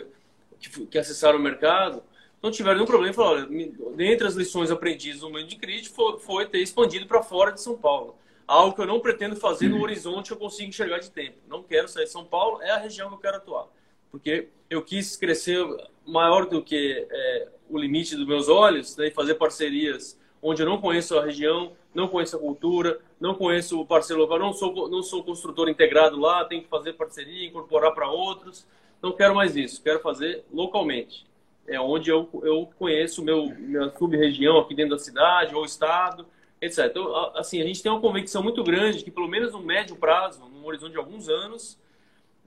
[0.59, 2.03] que, que acessaram o mercado,
[2.43, 3.49] não tiveram nenhum problema em falar, olha,
[3.95, 7.61] dentre as lições aprendidas no momento de crise foi, foi ter expandido para fora de
[7.61, 8.17] São Paulo
[8.47, 11.39] algo que eu não pretendo fazer no horizonte eu consigo enxergar de tempo.
[11.49, 13.67] Não quero sair de São Paulo, é a região que eu quero atuar.
[14.11, 15.65] Porque eu quis crescer
[16.07, 20.67] maior do que é, o limite dos meus olhos, né, e fazer parcerias onde eu
[20.67, 24.91] não conheço a região, não conheço a cultura, não conheço o parceiro local, não sou,
[24.91, 28.67] não sou construtor integrado lá, tenho que fazer parceria, incorporar para outros.
[29.01, 31.27] Não quero mais isso, quero fazer localmente.
[31.67, 36.27] É onde eu, eu conheço meu, minha sub-região aqui dentro da cidade ou estado,
[36.65, 36.87] etc.
[36.87, 40.41] Então, assim, a gente tem uma convicção muito grande que, pelo menos no médio prazo,
[40.41, 41.79] num horizonte de alguns anos,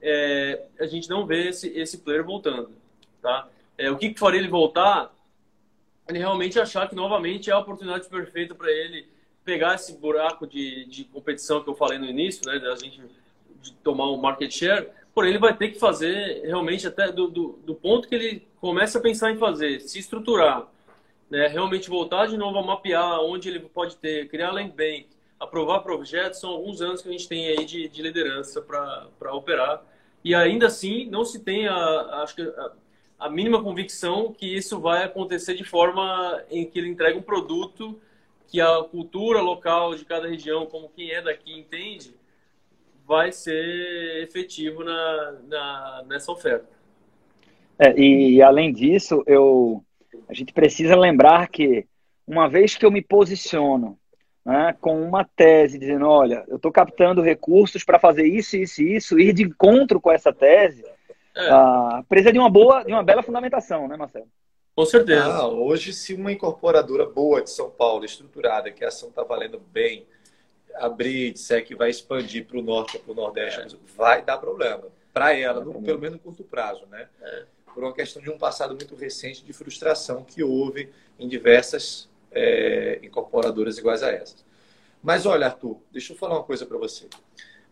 [0.00, 2.70] é, a gente não vê esse, esse player voltando.
[3.20, 3.48] Tá?
[3.76, 5.12] É, o que, que faria ele voltar?
[6.08, 9.06] Ele realmente achar que, novamente, é a oportunidade perfeita para ele
[9.44, 13.00] pegar esse buraco de, de competição que eu falei no início, né, da gente
[13.62, 17.58] de tomar um market share, porém ele vai ter que fazer realmente até do, do,
[17.64, 20.68] do ponto que ele começa a pensar em fazer, se estruturar,
[21.30, 25.08] né, realmente voltar de novo a mapear onde ele pode ter, criar land bank,
[25.38, 29.82] aprovar projetos, são alguns anos que a gente tem aí de, de liderança para operar.
[30.24, 32.72] E ainda assim, não se tem a, acho que a,
[33.20, 38.00] a, mínima convicção que isso vai acontecer de forma em que ele entrega um produto
[38.48, 42.14] que a cultura local de cada região, como quem é daqui entende,
[43.06, 46.68] vai ser efetivo na, na nessa oferta.
[47.78, 49.84] É, e além disso, eu
[50.28, 51.86] a gente precisa lembrar que,
[52.26, 53.98] uma vez que eu me posiciono
[54.44, 58.96] né, com uma tese dizendo, olha, eu estou captando recursos para fazer isso, isso e
[58.96, 60.84] isso, ir de encontro com essa tese,
[61.34, 61.54] é.
[61.54, 64.28] uh, precisa de uma boa, de uma bela fundamentação, né, Marcelo?
[64.74, 65.24] Com certeza.
[65.24, 69.58] Ah, hoje, se uma incorporadora boa de São Paulo, estruturada, que a ação está valendo
[69.58, 70.06] bem,
[70.76, 73.78] abrir, disser que vai expandir para o norte ou para o nordeste, é.
[73.96, 74.84] vai dar problema.
[75.12, 77.08] Para ela, no, pelo menos no curto prazo, né?
[77.20, 77.44] É.
[77.78, 82.98] Por uma questão de um passado muito recente de frustração que houve em diversas é,
[83.04, 84.44] incorporadoras iguais a essas.
[85.00, 87.06] Mas olha, Arthur, deixa eu falar uma coisa para você.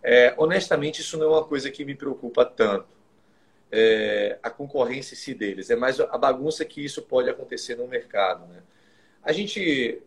[0.01, 2.87] É, honestamente, isso não é uma coisa que me preocupa tanto.
[3.73, 5.71] É, a concorrência em si deles.
[5.71, 8.47] É mais a bagunça que isso pode acontecer no mercado.
[8.47, 8.63] Né?
[9.25, 10.01] A gente,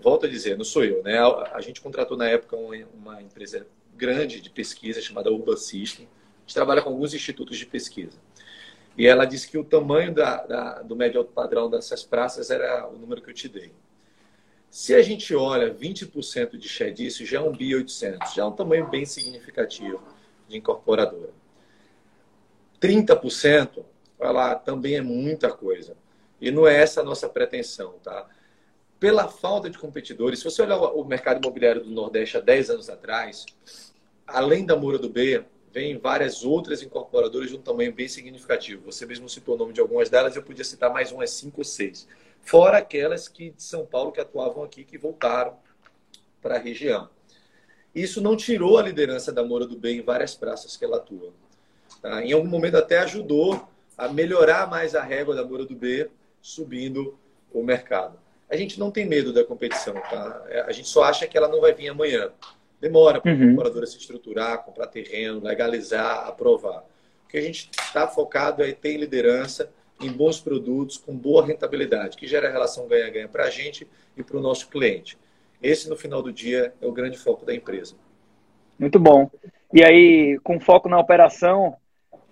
[0.00, 1.20] volto a dizer, não sou eu, né?
[1.20, 3.64] A, a gente contratou na época uma, uma, empresa
[3.94, 6.06] grande de pesquisa chamada Urban System.
[6.06, 8.18] A gente trabalha com alguns institutos de pesquisa.
[9.00, 12.86] E ela disse que o tamanho da, da, do médio alto padrão dessas praças era
[12.86, 13.72] o número que eu te dei.
[14.70, 18.44] Se a gente olha 20% de share disso, já é um BI 800, já é
[18.44, 20.02] um tamanho bem significativo
[20.46, 21.30] de incorporadora.
[22.78, 23.82] 30%,
[24.18, 25.96] olha lá, também é muita coisa.
[26.38, 28.28] E não é essa a nossa pretensão, tá?
[28.98, 32.90] Pela falta de competidores, se você olhar o mercado imobiliário do Nordeste há 10 anos
[32.90, 33.46] atrás,
[34.26, 35.42] além da Moura do B,
[35.72, 38.86] vem várias outras incorporadoras de um tamanho bem significativo.
[38.86, 41.64] Você mesmo citou o nome de algumas delas, eu podia citar mais umas 5 ou
[41.64, 42.08] 6
[42.42, 45.56] fora aquelas que de São Paulo que atuavam aqui, que voltaram
[46.40, 47.08] para a região.
[47.94, 51.32] Isso não tirou a liderança da Moura do Bem em várias praças que ela atua.
[52.00, 52.24] Tá?
[52.24, 53.68] Em algum momento até ajudou
[53.98, 56.08] a melhorar mais a régua da Moura do B,
[56.40, 57.18] subindo
[57.52, 58.18] o mercado.
[58.48, 60.44] A gente não tem medo da competição, tá?
[60.66, 62.32] A gente só acha que ela não vai vir amanhã.
[62.80, 63.60] Demora para uhum.
[63.60, 66.84] a se estruturar, comprar terreno, legalizar, aprovar.
[67.24, 69.70] O que a gente está focado é ter liderança
[70.00, 74.38] em bons produtos com boa rentabilidade, que gera relação ganha-ganha para a gente e para
[74.38, 75.18] o nosso cliente.
[75.62, 77.94] Esse, no final do dia, é o grande foco da empresa.
[78.78, 79.30] Muito bom.
[79.72, 81.76] E aí, com foco na operação,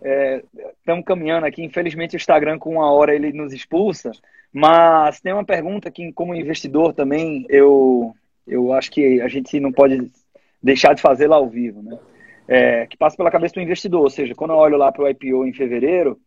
[0.01, 1.62] estamos é, caminhando aqui.
[1.62, 4.12] Infelizmente, o Instagram, com uma hora, ele nos expulsa.
[4.51, 8.14] Mas tem uma pergunta que, como investidor também, eu,
[8.46, 10.11] eu acho que a gente não pode
[10.62, 11.98] deixar de fazê-la ao vivo, né?
[12.46, 14.02] É, que passa pela cabeça do investidor.
[14.02, 16.18] Ou seja, quando eu olho lá para o IPO em fevereiro,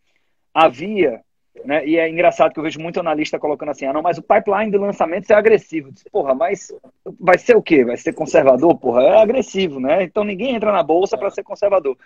[0.54, 1.20] havia
[1.64, 1.86] né?
[1.86, 4.70] E é engraçado que eu vejo muito analista colocando assim, ah, não, mas o pipeline
[4.70, 5.92] de lançamentos é agressivo.
[5.92, 6.72] Diz, porra, mas
[7.20, 7.84] vai ser o quê?
[7.84, 8.76] Vai ser conservador?
[8.78, 10.02] Porra, é agressivo, né?
[10.02, 11.96] Então ninguém entra na bolsa para ser conservador.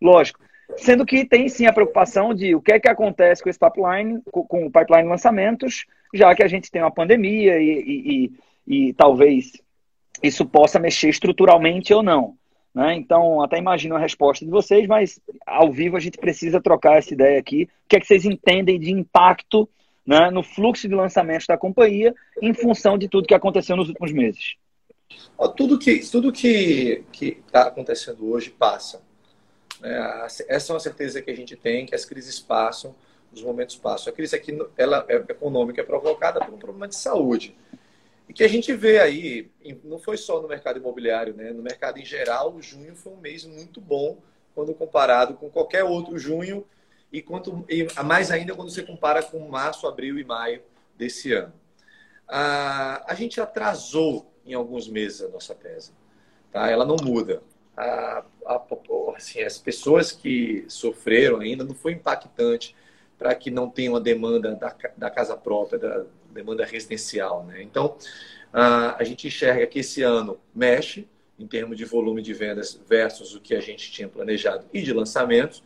[0.00, 0.40] Lógico.
[0.76, 4.22] Sendo que tem sim a preocupação de o que é que acontece com esse pipeline,
[4.32, 8.32] com o pipeline de lançamentos, já que a gente tem uma pandemia e, e,
[8.66, 9.52] e, e talvez
[10.22, 12.36] isso possa mexer estruturalmente ou não.
[12.74, 12.94] Né?
[12.96, 17.14] Então, até imagino a resposta de vocês, mas ao vivo a gente precisa trocar essa
[17.14, 17.64] ideia aqui.
[17.84, 19.68] O que é que vocês entendem de impacto
[20.04, 24.12] né, no fluxo de lançamentos da companhia em função de tudo que aconteceu nos últimos
[24.12, 24.56] meses?
[25.56, 27.04] Tudo que tudo que
[27.46, 29.02] está acontecendo hoje passa.
[29.80, 30.26] Né?
[30.48, 32.94] Essa é uma certeza que a gente tem, que as crises passam,
[33.32, 34.12] os momentos passam.
[34.12, 37.54] A crise aqui ela é econômica é provocada por um problema de saúde.
[38.28, 39.50] E que a gente vê aí,
[39.82, 41.52] não foi só no mercado imobiliário, né?
[41.52, 44.18] no mercado em geral, junho foi um mês muito bom
[44.54, 46.66] quando comparado com qualquer outro junho
[47.12, 50.62] e, quanto, e mais ainda quando você compara com março, abril e maio
[50.96, 51.52] desse ano.
[52.26, 55.92] Ah, a gente atrasou em alguns meses a nossa tese.
[56.50, 56.70] Tá?
[56.70, 57.42] Ela não muda.
[57.76, 58.62] A, a,
[59.16, 62.74] assim, as pessoas que sofreram ainda não foi impactante
[63.18, 66.04] para que não tenha uma demanda da, da casa própria, da,
[66.34, 67.44] demanda residencial.
[67.44, 67.62] Né?
[67.62, 67.96] Então,
[68.52, 71.08] a gente enxerga que esse ano mexe
[71.38, 74.92] em termos de volume de vendas versus o que a gente tinha planejado e de
[74.92, 75.62] lançamentos,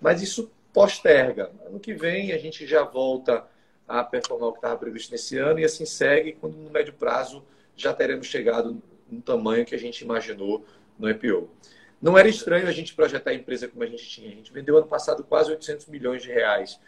[0.00, 1.50] mas isso posterga.
[1.66, 3.46] Ano que vem a gente já volta
[3.86, 7.44] a performar o que estava previsto nesse ano e assim segue, quando no médio prazo
[7.76, 10.64] já teremos chegado no tamanho que a gente imaginou
[10.98, 11.48] no IPO.
[12.00, 14.28] Não era estranho a gente projetar a empresa como a gente tinha.
[14.28, 16.80] A gente vendeu ano passado quase 800 milhões de reais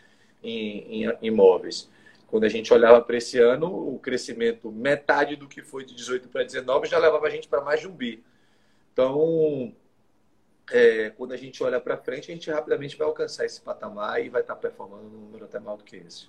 [0.42, 1.88] em, em imóveis.
[2.34, 6.28] Quando a gente olhava para esse ano, o crescimento, metade do que foi de 18
[6.28, 8.24] para 19, já levava a gente para mais de um bi.
[8.92, 9.72] Então,
[10.68, 14.28] é, quando a gente olha para frente, a gente rapidamente vai alcançar esse patamar e
[14.28, 16.28] vai estar tá performando num número até maior do que esse.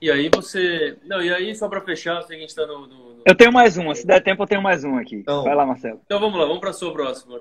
[0.00, 0.98] E aí você.
[1.04, 3.76] Não, e aí, só para fechar, o seguinte está no, no, no, Eu tenho mais
[3.76, 5.18] uma, se der tempo, eu tenho mais um aqui.
[5.18, 6.00] Então, vai lá, Marcelo.
[6.06, 7.40] Então vamos lá, vamos para a sua próxima.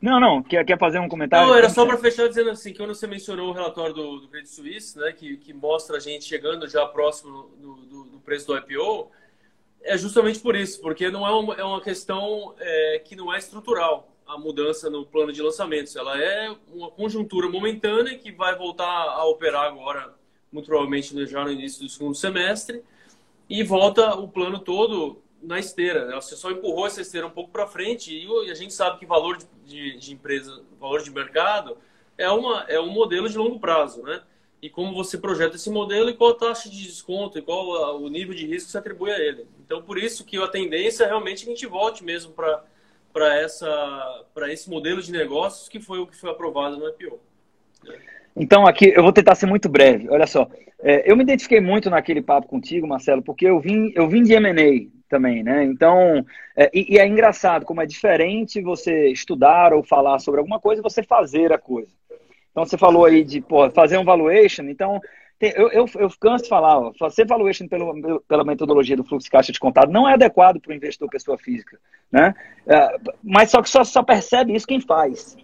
[0.00, 1.48] Não, não, quer, quer fazer um comentário?
[1.48, 4.28] Não, era só para fechar dizendo assim, que quando você mencionou o relatório do, do
[4.28, 8.46] Credit Suisse, né, que, que mostra a gente chegando já próximo do, do, do preço
[8.46, 9.10] do IPO,
[9.82, 13.38] é justamente por isso, porque não é uma, é uma questão é, que não é
[13.38, 15.96] estrutural a mudança no plano de lançamentos.
[15.96, 20.14] Ela é uma conjuntura momentânea que vai voltar a operar agora,
[20.52, 22.84] muito provavelmente já no início do segundo semestre,
[23.48, 26.06] e volta o plano todo na esteira.
[26.06, 26.14] Né?
[26.14, 29.38] Você só empurrou essa esteira um pouco para frente e a gente sabe que valor
[29.64, 31.78] de, de, empresa, valor de mercado
[32.16, 34.22] é, uma, é um modelo de longo prazo, né?
[34.60, 38.08] E como você projeta esse modelo e qual a taxa de desconto e qual o
[38.08, 39.46] nível de risco que se atribui a ele.
[39.64, 43.32] Então, por isso que a tendência é realmente que a gente volte mesmo para
[44.52, 47.20] esse modelo de negócios que foi o que foi aprovado no IPO.
[48.38, 50.08] Então aqui eu vou tentar ser muito breve.
[50.08, 50.48] Olha só,
[50.80, 54.32] é, eu me identifiquei muito naquele papo contigo, Marcelo, porque eu vim eu vim de
[54.34, 55.64] M&A também, né?
[55.64, 56.24] Então
[56.56, 60.80] é, e, e é engraçado como é diferente você estudar ou falar sobre alguma coisa
[60.80, 61.90] e você fazer a coisa.
[62.50, 65.00] Então você falou aí de pô, fazer um valuation, então
[65.38, 69.26] tem, eu, eu, eu, canso de falar, ó, fazer valuation pelo, pela metodologia do fluxo
[69.26, 71.78] de caixa de contado não é adequado para o investidor pessoa física,
[72.10, 72.34] né?
[72.66, 75.36] É, mas só que só, só percebe isso quem faz.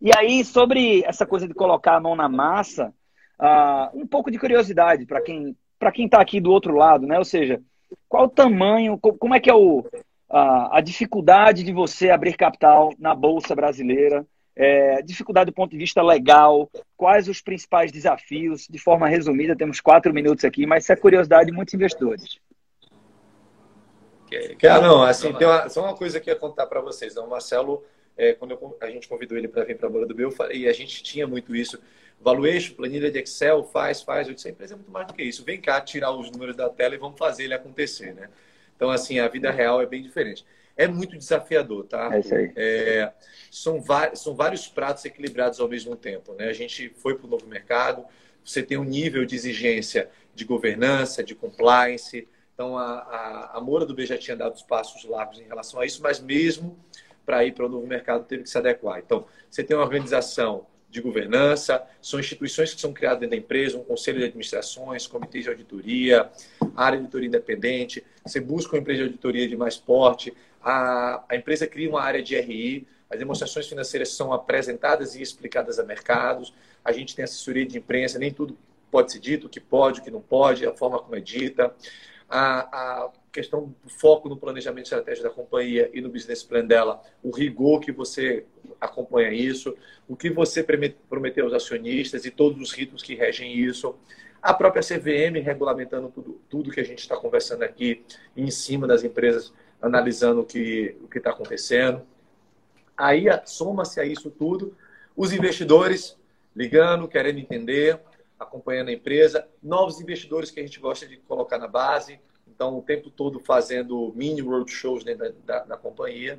[0.00, 2.92] E aí, sobre essa coisa de colocar a mão na massa,
[3.38, 7.18] uh, um pouco de curiosidade para quem para quem está aqui do outro lado, né?
[7.18, 7.58] Ou seja,
[8.06, 12.92] qual o tamanho, como é que é o, uh, a dificuldade de você abrir capital
[12.98, 14.26] na Bolsa Brasileira?
[14.54, 19.80] É, dificuldade do ponto de vista legal, quais os principais desafios, de forma resumida, temos
[19.80, 22.38] quatro minutos aqui, mas isso é curiosidade de muitos investidores.
[24.68, 27.14] Ah, não, assim, tem uma, só uma coisa que eu ia contar para vocês.
[27.14, 27.22] Né?
[27.22, 27.82] O Marcelo,
[28.20, 30.30] é, quando eu, a gente convidou ele para vir para a Bola do B, eu
[30.30, 31.78] falei, e a gente tinha muito isso.
[32.20, 34.28] Valuation, planilha de Excel, faz, faz.
[34.28, 35.44] Eu disse, a empresa é muito mais do que isso.
[35.44, 38.28] Vem cá, tirar os números da tela e vamos fazer ele acontecer, né?
[38.76, 40.44] Então, assim, a vida real é bem diferente
[40.80, 42.08] é muito desafiador, tá?
[42.14, 42.52] É isso aí.
[42.56, 43.12] É,
[43.50, 46.48] são, são vários pratos equilibrados ao mesmo tempo, né?
[46.48, 48.02] A gente foi para o novo mercado,
[48.42, 52.26] você tem um nível de exigência de governança, de compliance.
[52.54, 55.80] Então, a, a, a Moura do B já tinha dado os passos largos em relação
[55.80, 56.78] a isso, mas mesmo
[57.30, 58.98] para ir para o novo mercado teve que se adequar.
[58.98, 63.78] Então, você tem uma organização de governança, são instituições que são criadas dentro da empresa,
[63.78, 66.28] um conselho de administrações, comitês de auditoria,
[66.74, 71.36] área de auditoria independente, você busca uma empresa de auditoria de mais porte, a, a
[71.36, 76.52] empresa cria uma área de RI, as demonstrações financeiras são apresentadas e explicadas a mercados,
[76.84, 78.58] a gente tem assessoria de imprensa, nem tudo
[78.90, 81.72] pode ser dito, o que pode, o que não pode, a forma como é dita.
[82.28, 87.00] A, a questão do foco no planejamento estratégico da companhia e no business plan dela,
[87.22, 88.44] o rigor que você
[88.80, 89.76] acompanha isso,
[90.08, 90.64] o que você
[91.08, 93.94] prometeu aos acionistas e todos os ritos que regem isso.
[94.42, 98.04] A própria CVM regulamentando tudo, tudo que a gente está conversando aqui
[98.36, 102.02] em cima das empresas analisando o que o está acontecendo.
[102.96, 104.76] Aí soma-se a isso tudo
[105.16, 106.18] os investidores
[106.54, 108.00] ligando, querendo entender,
[108.38, 112.18] acompanhando a empresa, novos investidores que a gente gosta de colocar na base,
[112.60, 116.38] então o tempo todo fazendo mini roadshows dentro da, da, da companhia.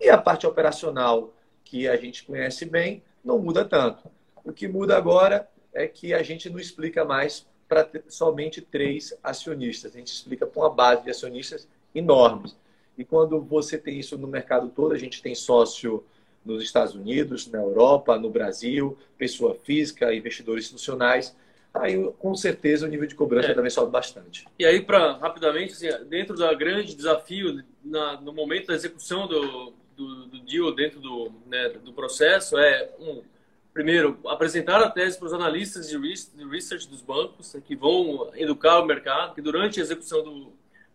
[0.00, 4.10] E a parte operacional, que a gente conhece bem, não muda tanto.
[4.42, 9.94] O que muda agora é que a gente não explica mais para somente três acionistas.
[9.94, 12.56] A gente explica para uma base de acionistas enormes.
[12.96, 16.02] E quando você tem isso no mercado todo, a gente tem sócio
[16.42, 21.36] nos Estados Unidos, na Europa, no Brasil, pessoa física, investidores institucionais.
[21.72, 23.54] Aí, com certeza, o nível de cobrança é.
[23.54, 24.46] também sobe bastante.
[24.58, 29.72] E aí, para rapidamente, assim, dentro do grande desafio, na, no momento da execução do,
[29.96, 33.22] do, do deal, dentro do, né, do processo, é, um,
[33.72, 35.96] primeiro, apresentar a tese para os analistas de
[36.48, 40.52] research dos bancos, né, que vão educar o mercado, que durante a execução do,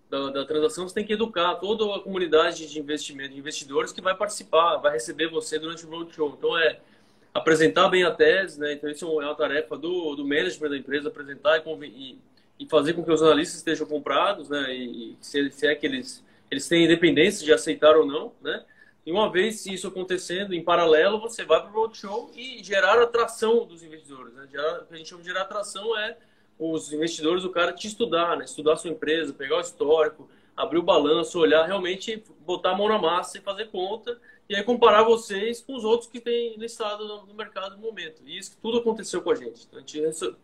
[0.10, 4.02] da, da, transação, você tem que educar toda a comunidade de investimento, de investidores que
[4.02, 6.36] vai participar, vai receber você durante o roadshow.
[6.38, 6.80] Então, é
[7.36, 8.72] apresentar bem a tese, né?
[8.72, 12.18] Então, isso é uma tarefa do, do management da empresa, apresentar e,
[12.58, 14.74] e fazer com que os analistas estejam comprados, né?
[14.74, 18.64] E, se, se, é que eles, eles têm independência de aceitar ou não, né?
[19.06, 23.66] E uma vez isso acontecendo, em paralelo, você vai para o roadshow e gerar atração
[23.66, 24.34] dos investidores.
[24.34, 24.48] Né?
[24.50, 26.18] Gerar, o que a gente chama de gerar atração é
[26.58, 28.46] os investidores, o cara te estudar, né?
[28.46, 32.88] Estudar a sua empresa, pegar o histórico, abrir o balanço, olhar, realmente botar a mão
[32.88, 34.18] na massa e fazer conta.
[34.48, 38.22] E aí comparar vocês com os outros que têm listado no mercado no momento.
[38.26, 39.66] E isso tudo aconteceu com a gente.
[39.68, 40.36] Então, a, gente recebeu,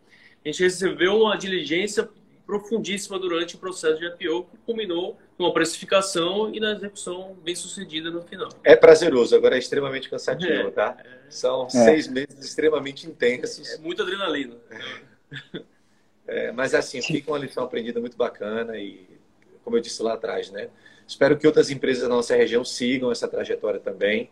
[0.44, 2.08] a gente recebeu uma diligência
[2.44, 7.54] profundíssima durante o processo de IPO, que culminou com uma precificação e na execução bem
[7.54, 8.48] sucedida no final.
[8.64, 10.96] É prazeroso, agora é extremamente cansativo, é, tá?
[10.98, 11.70] É, São é.
[11.70, 13.70] seis meses extremamente intensos.
[13.70, 14.56] É muita adrenalina.
[16.24, 19.04] É, mas assim, fica uma lição aprendida muito bacana e,
[19.64, 20.68] como eu disse lá atrás, né?
[21.06, 24.30] Espero que outras empresas da nossa região sigam essa trajetória também,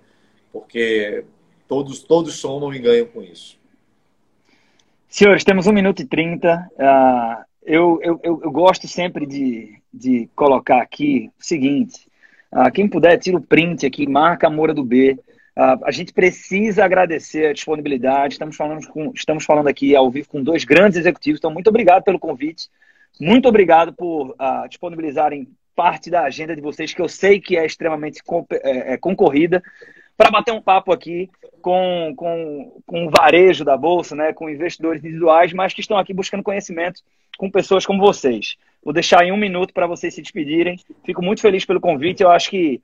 [0.53, 1.24] porque
[1.68, 3.59] todos, todos somam e ganham com isso.
[5.09, 6.70] Senhores, temos um minuto e trinta.
[6.74, 12.07] Uh, eu, eu, eu, gosto sempre de, de colocar aqui o seguinte:
[12.53, 15.18] uh, quem puder, tira o print aqui, marca a Moura do B.
[15.57, 18.35] Uh, a gente precisa agradecer a disponibilidade.
[18.35, 22.05] Estamos falando, com, estamos falando aqui ao vivo com dois grandes executivos, então muito obrigado
[22.05, 22.70] pelo convite.
[23.19, 27.65] Muito obrigado por uh, disponibilizarem parte da agenda de vocês, que eu sei que é
[27.65, 28.21] extremamente
[28.63, 29.63] é, é, concorrida,
[30.17, 31.31] para bater um papo aqui
[31.63, 36.13] com, com, com o varejo da Bolsa, né, com investidores individuais, mas que estão aqui
[36.13, 37.01] buscando conhecimento
[37.39, 38.57] com pessoas como vocês.
[38.85, 40.79] Vou deixar em um minuto para vocês se despedirem.
[41.05, 42.23] Fico muito feliz pelo convite.
[42.23, 42.83] Eu acho que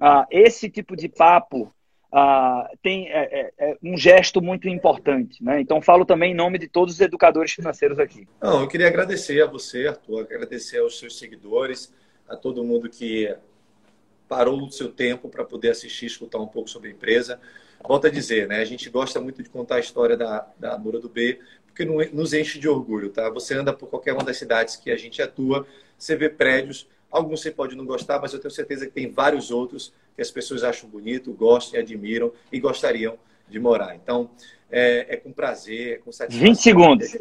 [0.00, 1.70] ah, esse tipo de papo
[2.10, 5.42] ah, tem é, é, é, um gesto muito importante.
[5.42, 5.60] Né?
[5.60, 8.26] Então, falo também em nome de todos os educadores financeiros aqui.
[8.40, 11.92] Não, eu queria agradecer a você, Arthur, agradecer aos seus seguidores,
[12.28, 13.34] a todo mundo que
[14.28, 17.40] parou o seu tempo para poder assistir, escutar um pouco sobre a empresa.
[17.86, 18.60] Volto a dizer, né?
[18.60, 22.34] A gente gosta muito de contar a história da, da Moura do B, porque nos
[22.34, 23.30] enche de orgulho, tá?
[23.30, 27.40] Você anda por qualquer uma das cidades que a gente atua, você vê prédios, alguns
[27.40, 30.64] você pode não gostar, mas eu tenho certeza que tem vários outros que as pessoas
[30.64, 33.94] acham bonito, gostam, admiram e gostariam de morar.
[33.94, 34.30] Então,
[34.70, 36.48] é, é com prazer, é com satisfação.
[36.48, 37.16] 20 segundos.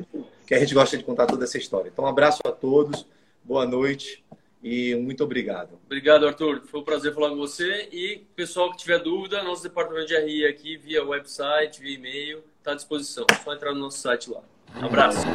[0.46, 1.90] Que a gente gosta de contar toda essa história.
[1.90, 3.06] Então, um abraço a todos,
[3.44, 4.24] boa noite
[4.64, 5.80] e muito obrigado.
[5.86, 6.64] Obrigado, Arthur.
[6.66, 7.88] Foi um prazer falar com você.
[7.92, 12.72] E pessoal que tiver dúvida, nosso departamento de RI aqui, via website, via e-mail, está
[12.72, 13.26] à disposição.
[13.32, 14.42] É só entrar no nosso site lá.
[14.76, 15.26] Um abraço.